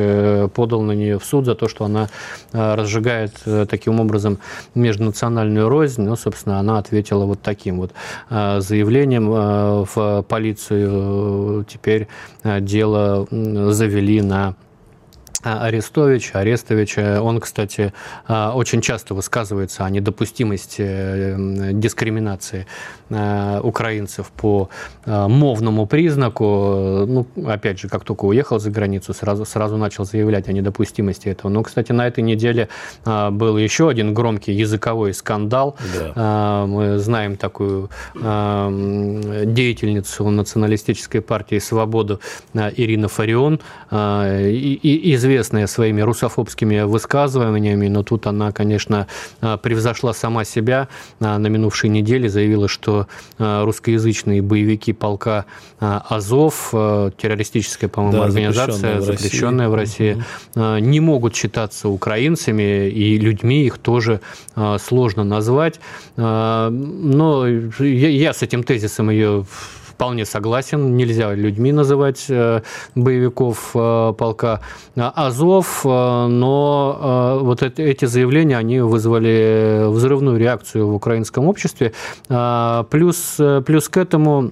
подал 0.54 0.82
на 0.82 0.92
нее 0.92 1.18
в 1.18 1.24
суд 1.24 1.44
за 1.44 1.56
то, 1.56 1.66
что 1.66 1.84
она 1.84 2.08
разжигает 2.52 3.32
таким 3.68 3.98
образом 3.98 4.38
межнациональную 4.76 5.68
рознь. 5.68 6.02
Ну, 6.02 6.14
собственно, 6.14 6.60
она 6.60 6.78
ответила 6.78 7.24
вот 7.24 7.42
таким 7.42 7.78
вот 7.78 7.90
заявлением 8.30 9.28
в 9.84 10.24
полицию. 10.28 11.64
Теперь 11.64 12.06
Э, 12.06 12.31
дело 12.60 13.26
завели 13.30 14.20
на 14.22 14.54
Арестович, 15.42 16.30
Арестович, 16.34 16.98
он, 16.98 17.40
кстати, 17.40 17.92
а, 18.26 18.52
очень 18.54 18.80
часто 18.80 19.14
высказывается 19.14 19.84
о 19.84 19.90
недопустимости 19.90 21.72
дискриминации 21.72 22.66
э, 23.10 23.60
украинцев 23.62 24.30
по 24.30 24.68
э, 25.04 25.28
мовному 25.28 25.86
признаку. 25.86 27.04
Ну, 27.06 27.26
опять 27.46 27.80
же, 27.80 27.88
как 27.88 28.04
только 28.04 28.24
уехал 28.24 28.60
за 28.60 28.70
границу, 28.70 29.14
сразу, 29.14 29.44
сразу 29.44 29.76
начал 29.76 30.04
заявлять 30.04 30.48
о 30.48 30.52
недопустимости 30.52 31.28
этого. 31.28 31.50
Но, 31.50 31.62
кстати, 31.62 31.92
на 31.92 32.06
этой 32.06 32.22
неделе 32.22 32.68
а, 33.04 33.30
был 33.30 33.58
еще 33.58 33.88
один 33.88 34.14
громкий 34.14 34.52
языковой 34.52 35.14
скандал. 35.14 35.76
Да. 36.14 36.66
Мы 36.66 36.98
знаем 36.98 37.36
такую 37.36 37.90
деятельницу 38.14 40.28
националистической 40.28 41.20
партии 41.20 41.58
«Свободу» 41.58 42.20
Ирина 42.54 43.08
Фарион, 43.08 43.60
и, 43.90 44.78
и 44.82 45.16
известная 45.32 45.66
своими 45.66 46.02
русофобскими 46.02 46.82
высказываниями, 46.82 47.88
но 47.88 48.02
тут 48.02 48.26
она, 48.26 48.52
конечно, 48.52 49.06
а, 49.40 49.56
превзошла 49.56 50.12
сама 50.12 50.44
себя. 50.44 50.88
А, 51.20 51.38
на 51.38 51.46
минувшей 51.46 51.88
неделе 51.88 52.28
заявила, 52.28 52.68
что 52.68 53.06
а, 53.38 53.64
русскоязычные 53.64 54.42
боевики 54.42 54.92
полка 54.92 55.46
Азов, 55.80 56.68
террористическая, 56.70 57.90
по-моему, 57.90 58.18
да, 58.18 58.24
организация, 58.26 59.00
запрещенная 59.00 59.68
в 59.68 59.74
России, 59.74 60.12
в 60.12 60.16
России 60.54 60.78
угу. 60.78 60.84
не 60.84 61.00
могут 61.00 61.34
считаться 61.34 61.88
украинцами, 61.88 62.88
и 62.88 63.18
людьми 63.18 63.66
их 63.66 63.78
тоже 63.78 64.20
сложно 64.78 65.24
назвать. 65.24 65.80
Но 66.16 67.46
я 67.48 68.32
с 68.32 68.42
этим 68.42 68.62
тезисом 68.62 69.10
ее 69.10 69.44
вполне 70.02 70.24
согласен. 70.24 70.96
Нельзя 70.96 71.32
людьми 71.32 71.70
называть 71.70 72.26
э, 72.28 72.62
боевиков 72.96 73.70
э, 73.72 74.12
полка 74.18 74.60
Азов, 74.96 75.82
э, 75.84 76.26
но 76.26 77.38
вот 77.40 77.62
эти 77.62 78.04
заявления, 78.06 78.58
они 78.58 78.80
вызвали 78.80 79.86
взрывную 79.86 80.38
реакцию 80.38 80.88
в 80.88 80.94
украинском 80.94 81.46
обществе. 81.46 81.92
Плюс, 82.90 83.38
плюс 83.64 83.88
к 83.88 83.96
этому 83.96 84.50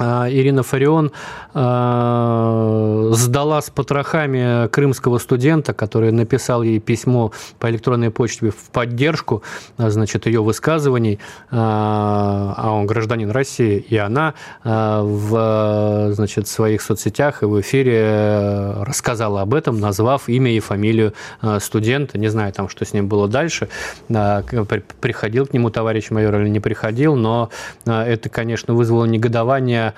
Ирина 0.00 0.62
Фарион 0.62 1.12
а, 1.52 3.10
сдала 3.12 3.60
с 3.60 3.68
потрохами 3.68 4.68
крымского 4.68 5.18
студента, 5.18 5.74
который 5.74 6.10
написал 6.10 6.62
ей 6.62 6.80
письмо 6.80 7.32
по 7.58 7.68
электронной 7.70 8.10
почте 8.10 8.50
в 8.50 8.70
поддержку 8.72 9.42
а, 9.76 9.90
значит, 9.90 10.26
ее 10.26 10.42
высказываний, 10.42 11.18
а 11.50 12.70
он 12.72 12.86
гражданин 12.86 13.30
России, 13.30 13.78
и 13.78 13.96
она 13.96 14.34
в 14.64 16.10
значит, 16.12 16.48
своих 16.48 16.80
соцсетях 16.80 17.42
и 17.42 17.46
в 17.46 17.60
эфире 17.60 18.74
рассказала 18.80 19.42
об 19.42 19.54
этом, 19.54 19.80
назвав 19.80 20.28
имя 20.28 20.52
и 20.52 20.60
фамилию 20.60 21.14
студента. 21.58 22.18
Не 22.18 22.28
знаю, 22.28 22.52
там, 22.52 22.68
что 22.68 22.84
с 22.84 22.92
ним 22.92 23.08
было 23.08 23.28
дальше. 23.28 23.68
Приходил 24.08 25.46
к 25.46 25.52
нему 25.52 25.70
товарищ 25.70 26.10
майор 26.10 26.36
или 26.36 26.48
не 26.48 26.60
приходил, 26.60 27.16
но 27.16 27.50
это, 27.84 28.28
конечно, 28.28 28.74
вызвало 28.74 29.04
негодование 29.04 29.89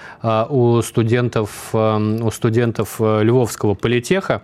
у 0.48 0.82
студентов, 0.82 1.70
э, 1.72 2.18
у 2.22 2.30
студентов 2.30 2.96
э, 3.00 3.22
Львовского 3.22 3.74
политеха, 3.74 4.42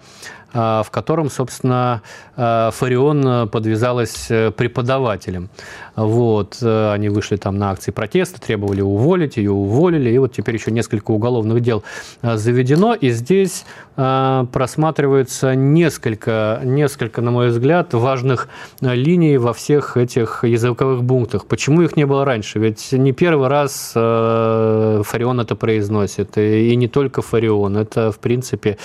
в 0.53 0.87
котором, 0.91 1.31
собственно, 1.31 2.03
Фарион 2.37 3.49
подвязалась 3.49 4.27
преподавателем. 4.29 5.51
Вот, 5.97 6.63
они 6.63 7.09
вышли 7.09 7.37
там 7.37 7.59
на 7.59 7.71
акции 7.71 7.91
протеста, 7.91 8.41
требовали 8.41 8.81
уволить, 8.81 9.37
ее 9.37 9.51
уволили, 9.51 10.11
и 10.11 10.19
вот 10.19 10.33
теперь 10.33 10.55
еще 10.55 10.71
несколько 10.71 11.11
уголовных 11.11 11.61
дел 11.61 11.83
заведено, 12.23 12.95
и 12.95 13.11
здесь 13.11 13.65
просматривается 13.97 15.55
несколько, 15.55 16.61
несколько, 16.65 17.21
на 17.21 17.31
мой 17.33 17.49
взгляд, 17.49 17.93
важных 17.95 18.49
линий 18.81 19.39
во 19.39 19.53
всех 19.53 19.97
этих 19.97 20.45
языковых 20.45 21.07
пунктах. 21.07 21.47
Почему 21.47 21.83
их 21.83 21.97
не 21.97 22.07
было 22.07 22.25
раньше? 22.25 22.59
Ведь 22.59 22.93
не 22.93 23.13
первый 23.13 23.49
раз 23.49 23.91
Фарион 23.93 25.41
это 25.41 25.57
произносит, 25.57 26.39
и 26.39 26.77
не 26.77 26.87
только 26.87 27.23
Фарион, 27.23 27.77
это, 27.77 28.13
в 28.13 28.19
принципе, 28.19 28.79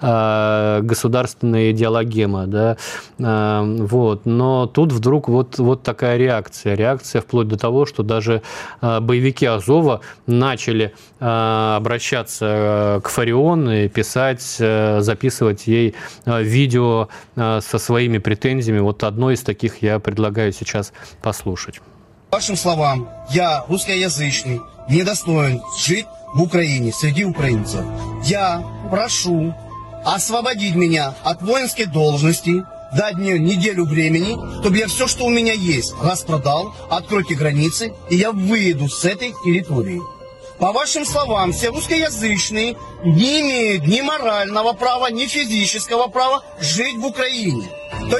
государство 0.00 1.07
государственная 1.08 1.70
идеологема, 1.70 2.46
да, 2.46 2.76
а, 3.22 3.64
вот, 3.64 4.26
но 4.26 4.66
тут 4.66 4.92
вдруг 4.92 5.28
вот, 5.28 5.58
вот 5.58 5.82
такая 5.82 6.18
реакция, 6.18 6.74
реакция 6.74 7.22
вплоть 7.22 7.48
до 7.48 7.56
того, 7.56 7.86
что 7.86 8.02
даже 8.02 8.42
а, 8.80 9.00
боевики 9.00 9.46
Азова 9.46 10.00
начали 10.26 10.92
а, 11.18 11.76
обращаться 11.78 13.00
к 13.02 13.08
Фарион 13.08 13.70
и 13.70 13.88
писать, 13.88 14.42
записывать 14.42 15.66
ей 15.66 15.94
видео 16.26 17.08
со 17.36 17.78
своими 17.78 18.18
претензиями. 18.18 18.80
Вот 18.80 19.02
одно 19.02 19.30
из 19.30 19.40
таких 19.40 19.82
я 19.82 19.98
предлагаю 19.98 20.52
сейчас 20.52 20.92
послушать. 21.22 21.80
Вашим 22.30 22.56
словам, 22.56 23.08
я 23.30 23.64
русскоязычный, 23.68 24.60
недостоин 24.90 25.62
жить 25.78 26.06
в 26.34 26.42
Украине, 26.42 26.92
среди 26.92 27.24
украинцев. 27.24 27.84
Я 28.24 28.62
прошу 28.90 29.54
освободить 30.14 30.74
меня 30.74 31.14
от 31.22 31.42
воинской 31.42 31.84
должности, 31.84 32.64
дать 32.96 33.16
мне 33.16 33.38
неделю 33.38 33.84
времени, 33.84 34.36
чтобы 34.60 34.78
я 34.78 34.86
все, 34.86 35.06
что 35.06 35.24
у 35.24 35.30
меня 35.30 35.52
есть, 35.52 35.94
распродал, 36.02 36.74
откройте 36.90 37.34
границы, 37.34 37.94
и 38.08 38.16
я 38.16 38.32
выйду 38.32 38.88
с 38.88 39.04
этой 39.04 39.34
территории. 39.44 40.00
По 40.58 40.72
вашим 40.72 41.04
словам, 41.04 41.52
все 41.52 41.68
русскоязычные 41.68 42.76
не 43.04 43.40
имеют 43.40 43.86
ни 43.86 44.00
морального 44.00 44.72
права, 44.72 45.10
ни 45.10 45.26
физического 45.26 46.08
права 46.08 46.42
жить 46.58 46.96
в 46.96 47.06
Украине. 47.06 47.68
То 48.10 48.18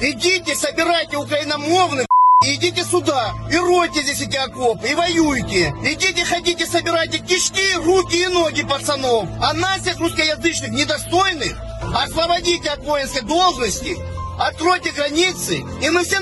идите, 0.00 0.54
собирайте 0.54 1.16
украиномовных 1.16 2.07
Идите 2.44 2.84
сюда 2.84 3.34
и 3.50 3.56
ройте 3.56 4.00
здесь 4.02 4.20
эти 4.20 4.36
окопы, 4.36 4.88
и 4.88 4.94
воюйте. 4.94 5.74
Идите, 5.82 6.24
ходите, 6.24 6.66
собирайте 6.66 7.18
кишки, 7.18 7.74
руки 7.74 8.14
и 8.14 8.28
ноги 8.28 8.62
пацанов. 8.62 9.28
А 9.42 9.52
нас, 9.54 9.80
всех 9.80 9.98
русскоязычных, 9.98 10.70
недостойных, 10.70 11.58
освободите 11.92 12.70
от 12.70 12.84
воинской 12.84 13.22
должности, 13.22 13.98
откройте 14.38 14.92
границы, 14.92 15.64
и 15.82 15.90
мы 15.90 16.04
все 16.04 16.18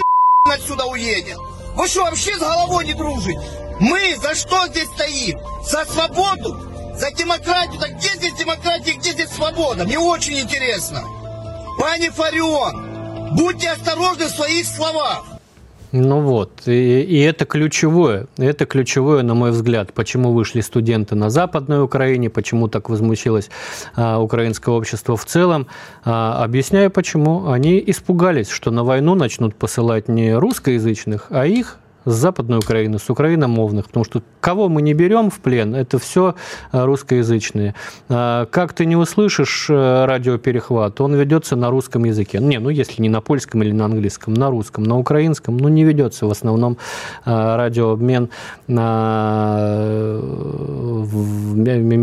отсюда 0.51 0.87
уедем. 0.87 1.39
Вы 1.75 1.87
что, 1.87 2.05
вообще 2.05 2.35
с 2.35 2.39
головой 2.39 2.87
не 2.87 2.95
дружите? 2.95 3.41
Мы 3.79 4.17
за 4.17 4.35
что 4.35 4.69
здесь 4.69 4.89
стоим? 4.89 5.39
За 5.63 5.85
свободу? 5.85 6.59
За 6.97 7.11
демократию? 7.13 7.79
Так 7.79 7.93
где 7.99 8.15
здесь 8.15 8.33
демократия, 8.33 8.95
где 8.95 9.13
здесь 9.13 9.29
свобода? 9.29 9.85
Мне 9.85 9.99
очень 9.99 10.41
интересно. 10.41 11.05
Пани 11.79 12.09
Фарион, 12.09 13.37
будьте 13.37 13.69
осторожны 13.69 14.25
в 14.25 14.31
своих 14.31 14.67
словах. 14.67 15.36
Ну 15.93 16.21
вот, 16.21 16.63
и, 16.67 17.03
и 17.03 17.21
это 17.21 17.45
ключевое, 17.45 18.27
это 18.37 18.67
ключевое, 18.67 19.23
на 19.23 19.35
мой 19.35 19.53
взгляд, 19.53 19.93
почему 19.93 20.33
вышли 20.33 20.61
студенты 20.61 21.15
на 21.15 21.31
Западной 21.31 21.83
Украине, 21.83 22.29
почему 22.29 22.69
так 22.69 22.89
возмутилось 22.89 23.51
а, 23.95 24.19
украинское 24.19 24.75
общество 24.75 25.17
в 25.17 25.25
целом. 25.25 25.69
А, 26.05 26.43
объясняю 26.43 26.91
почему. 26.91 27.51
Они 27.51 27.83
испугались, 27.87 28.49
что 28.49 28.71
на 28.71 28.85
войну 28.85 29.15
начнут 29.15 29.55
посылать 29.55 30.09
не 30.09 30.35
русскоязычных, 30.35 31.27
а 31.31 31.47
их 31.47 31.79
с 32.07 32.15
Западной 32.15 32.59
Украины, 32.59 32.99
с 32.99 33.11
украиномовных, 33.11 33.87
потому 33.89 34.05
что 34.05 34.23
кого 34.41 34.69
мы 34.69 34.81
не 34.81 34.95
берем 34.95 35.31
в 35.31 35.41
плен, 35.41 35.75
это 35.75 35.99
все 35.99 36.35
русскоязычные. 36.73 37.75
Как 38.09 38.73
ты 38.73 38.87
не 38.87 38.97
услышишь 38.97 39.69
радиоперехват, 39.69 41.01
он 41.01 41.15
ведется 41.15 41.57
на 41.57 41.71
русском 41.71 42.05
языке. 42.05 42.39
Не, 42.39 42.59
ну 42.59 42.71
если 42.71 43.03
не 43.03 43.09
на 43.09 43.21
польском 43.21 43.63
или 43.63 43.73
на 43.73 43.85
английском, 43.85 44.35
на 44.35 44.51
русском, 44.51 44.85
на 44.85 44.97
украинском, 44.99 45.57
ну 45.57 45.69
не 45.69 45.85
ведется 45.85 46.27
в 46.27 46.31
основном 46.31 46.79
радиообмен 47.25 48.31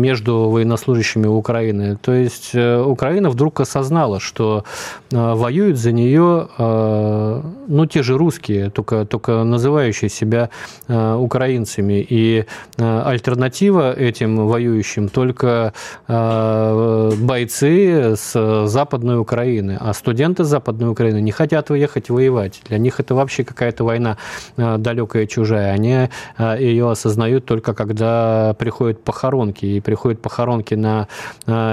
между 0.04 0.50
военнослужащими 0.50 1.26
Украины. 1.26 1.96
То 2.00 2.12
есть 2.12 2.50
э, 2.54 2.82
Украина 2.82 3.30
вдруг 3.30 3.60
осознала, 3.60 4.20
что 4.20 4.64
э, 5.10 5.34
воюют 5.34 5.78
за 5.78 5.92
нее 5.92 6.48
э, 6.58 7.42
ну, 7.68 7.86
те 7.86 8.02
же 8.02 8.18
русские, 8.18 8.70
только, 8.70 9.04
только 9.04 9.44
называющие 9.44 9.93
себя 9.94 10.50
украинцами. 10.88 12.06
И 12.08 12.44
альтернатива 12.78 13.92
этим 13.92 14.46
воюющим 14.46 15.08
только 15.08 15.72
бойцы 16.06 18.14
с 18.16 18.66
Западной 18.66 19.18
Украины. 19.18 19.76
А 19.80 19.92
студенты 19.92 20.44
Западной 20.44 20.90
Украины 20.90 21.20
не 21.20 21.32
хотят 21.32 21.70
уехать 21.70 22.10
воевать. 22.10 22.60
Для 22.68 22.78
них 22.78 23.00
это 23.00 23.14
вообще 23.14 23.44
какая-то 23.44 23.84
война 23.84 24.18
далекая, 24.56 25.26
чужая. 25.26 25.72
Они 25.72 26.08
ее 26.38 26.90
осознают 26.90 27.46
только 27.46 27.74
когда 27.74 28.54
приходят 28.58 29.02
похоронки. 29.02 29.66
И 29.66 29.80
приходят 29.80 30.20
похоронки 30.20 30.74
на 30.74 31.08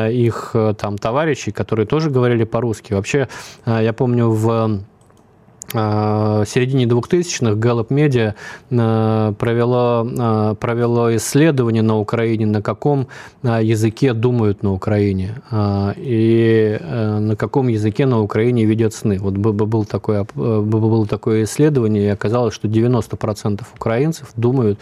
их 0.09 0.55
там 0.77 0.97
товарищей, 0.97 1.51
которые 1.51 1.85
тоже 1.85 2.09
говорили 2.09 2.43
по-русски. 2.43 2.93
Вообще, 2.93 3.27
я 3.65 3.93
помню, 3.93 4.29
в 4.29 4.79
в 5.73 6.45
середине 6.45 6.85
2000-х 6.85 7.53
Gallup 7.53 7.87
Media 7.89 8.35
провело, 9.35 10.05
э, 10.05 10.55
провело 10.59 11.15
исследование 11.15 11.81
на 11.81 11.97
Украине, 11.97 12.45
на 12.45 12.61
каком 12.61 13.07
э, 13.43 13.59
языке 13.63 14.13
думают 14.13 14.63
на 14.63 14.73
Украине 14.73 15.35
и 15.97 16.79
на 16.81 17.35
каком 17.35 17.67
языке 17.67 18.05
на 18.05 18.21
Украине 18.21 18.65
видят 18.65 18.93
сны. 18.93 19.17
Вот 19.19 19.33
было 19.35 19.85
такое, 19.85 20.25
было 20.35 21.07
такое 21.07 21.43
исследование, 21.43 22.03
и 22.03 22.07
оказалось, 22.07 22.53
что 22.53 22.67
90% 22.67 23.61
украинцев 23.75 24.29
думают 24.35 24.79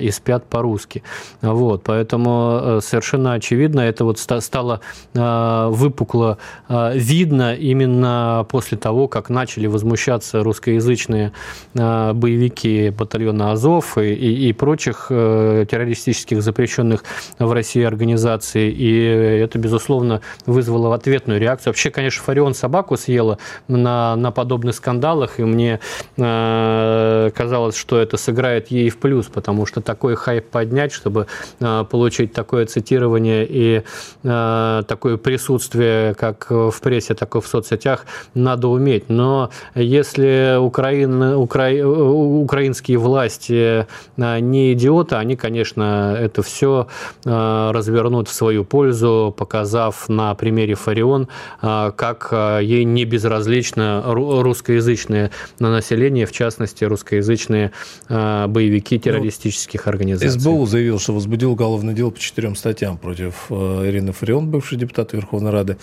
и 0.00 0.10
спят 0.10 0.44
по-русски. 0.46 1.02
Вот, 1.42 1.82
поэтому 1.84 2.78
совершенно 2.82 3.34
очевидно, 3.34 3.80
это 3.80 4.04
вот 4.04 4.18
стало 4.18 4.80
выпукло 5.14 6.38
видно 6.68 7.54
именно 7.54 8.46
после 8.48 8.78
того, 8.78 9.08
как 9.08 9.30
начали 9.30 9.66
возмущаться 9.66 9.95
возмущаться 9.96 10.42
русскоязычные 10.42 11.32
а, 11.78 12.12
боевики 12.12 12.90
батальона 12.90 13.52
Азов 13.52 13.96
и, 13.96 14.12
и, 14.12 14.48
и 14.48 14.52
прочих 14.52 15.06
э, 15.08 15.64
террористических 15.70 16.42
запрещенных 16.42 17.02
в 17.38 17.50
России 17.50 17.82
организаций. 17.82 18.70
И 18.70 19.04
это, 19.42 19.58
безусловно, 19.58 20.20
вызвало 20.44 20.94
ответную 20.94 21.40
реакцию. 21.40 21.70
Вообще, 21.70 21.90
конечно, 21.90 22.22
Фарион 22.24 22.52
собаку 22.54 22.98
съела 22.98 23.38
на, 23.68 24.16
на 24.16 24.30
подобных 24.30 24.74
скандалах, 24.74 25.40
и 25.40 25.44
мне 25.44 25.80
э, 26.18 27.30
казалось, 27.34 27.76
что 27.76 27.98
это 27.98 28.18
сыграет 28.18 28.70
ей 28.70 28.90
в 28.90 28.98
плюс, 28.98 29.26
потому 29.26 29.64
что 29.64 29.80
такой 29.80 30.14
хайп 30.14 30.50
поднять, 30.50 30.92
чтобы 30.92 31.26
э, 31.60 31.84
получить 31.90 32.34
такое 32.34 32.66
цитирование 32.66 33.46
и 33.48 33.82
э, 34.24 34.82
такое 34.86 35.16
присутствие 35.16 36.14
как 36.14 36.50
в 36.50 36.74
прессе, 36.82 37.14
так 37.14 37.34
и 37.34 37.40
в 37.40 37.46
соцсетях, 37.46 38.04
надо 38.34 38.68
уметь. 38.68 39.08
Но 39.08 39.50
если 39.86 40.58
Украина, 40.58 41.38
укра... 41.38 41.70
украинские 41.84 42.98
власти 42.98 43.86
а, 44.18 44.40
не 44.40 44.72
идиоты, 44.72 45.16
они, 45.16 45.36
конечно, 45.36 46.16
это 46.18 46.42
все 46.42 46.88
а, 47.24 47.72
развернут 47.72 48.28
в 48.28 48.32
свою 48.32 48.64
пользу, 48.64 49.34
показав 49.36 50.08
на 50.08 50.34
примере 50.34 50.74
Фарион, 50.74 51.28
а, 51.62 51.92
как 51.92 52.32
ей 52.62 52.84
не 52.84 53.04
безразлично 53.04 54.02
русскоязычное 54.06 55.30
население, 55.58 56.26
в 56.26 56.32
частности, 56.32 56.84
русскоязычные 56.84 57.72
боевики 58.08 58.96
ну, 58.96 59.00
террористических 59.00 59.86
организаций. 59.86 60.40
СБУ 60.40 60.66
заявил, 60.66 60.98
что 60.98 61.12
возбудил 61.12 61.52
уголовное 61.52 61.94
дело 61.94 62.10
по 62.10 62.18
четырем 62.18 62.56
статьям 62.56 62.98
против 62.98 63.46
Ирины 63.50 64.12
Фарион, 64.12 64.50
бывшей 64.50 64.78
депутат 64.78 65.12
Верховной 65.12 65.50
Рады. 65.50 65.76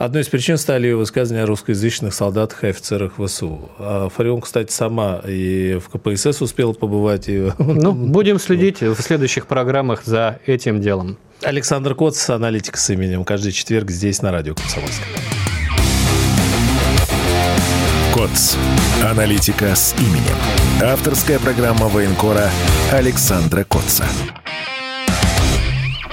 Одной 0.00 0.22
из 0.22 0.28
причин 0.28 0.56
стали 0.56 0.86
ее 0.86 0.96
высказывания 0.96 1.42
о 1.42 1.46
русскоязычных 1.46 2.14
солдатах 2.14 2.64
и 2.64 2.68
офицерах 2.68 3.16
ВСУ. 3.18 3.70
А 3.78 4.08
Фарион, 4.08 4.40
кстати, 4.40 4.72
сама 4.72 5.20
и 5.26 5.78
в 5.78 5.90
КПСС 5.90 6.40
успела 6.40 6.72
побывать. 6.72 7.28
И... 7.28 7.52
Ну, 7.58 7.92
будем 7.92 8.38
следить 8.38 8.80
в 8.80 8.98
следующих 9.02 9.46
программах 9.46 10.02
за 10.06 10.40
этим 10.46 10.80
делом. 10.80 11.18
Александр 11.42 11.94
Коц, 11.94 12.30
аналитик 12.30 12.78
с 12.78 12.88
именем. 12.88 13.24
Каждый 13.24 13.52
четверг 13.52 13.90
здесь 13.90 14.22
на 14.22 14.32
радио 14.32 14.54
«Комсомольская». 14.54 15.06
КОЦ. 18.14 18.56
Аналитика 19.04 19.74
с 19.74 19.94
именем. 19.98 20.36
Авторская 20.82 21.38
программа 21.38 21.88
военкора 21.88 22.48
Александра 22.90 23.64
Котца. 23.64 24.06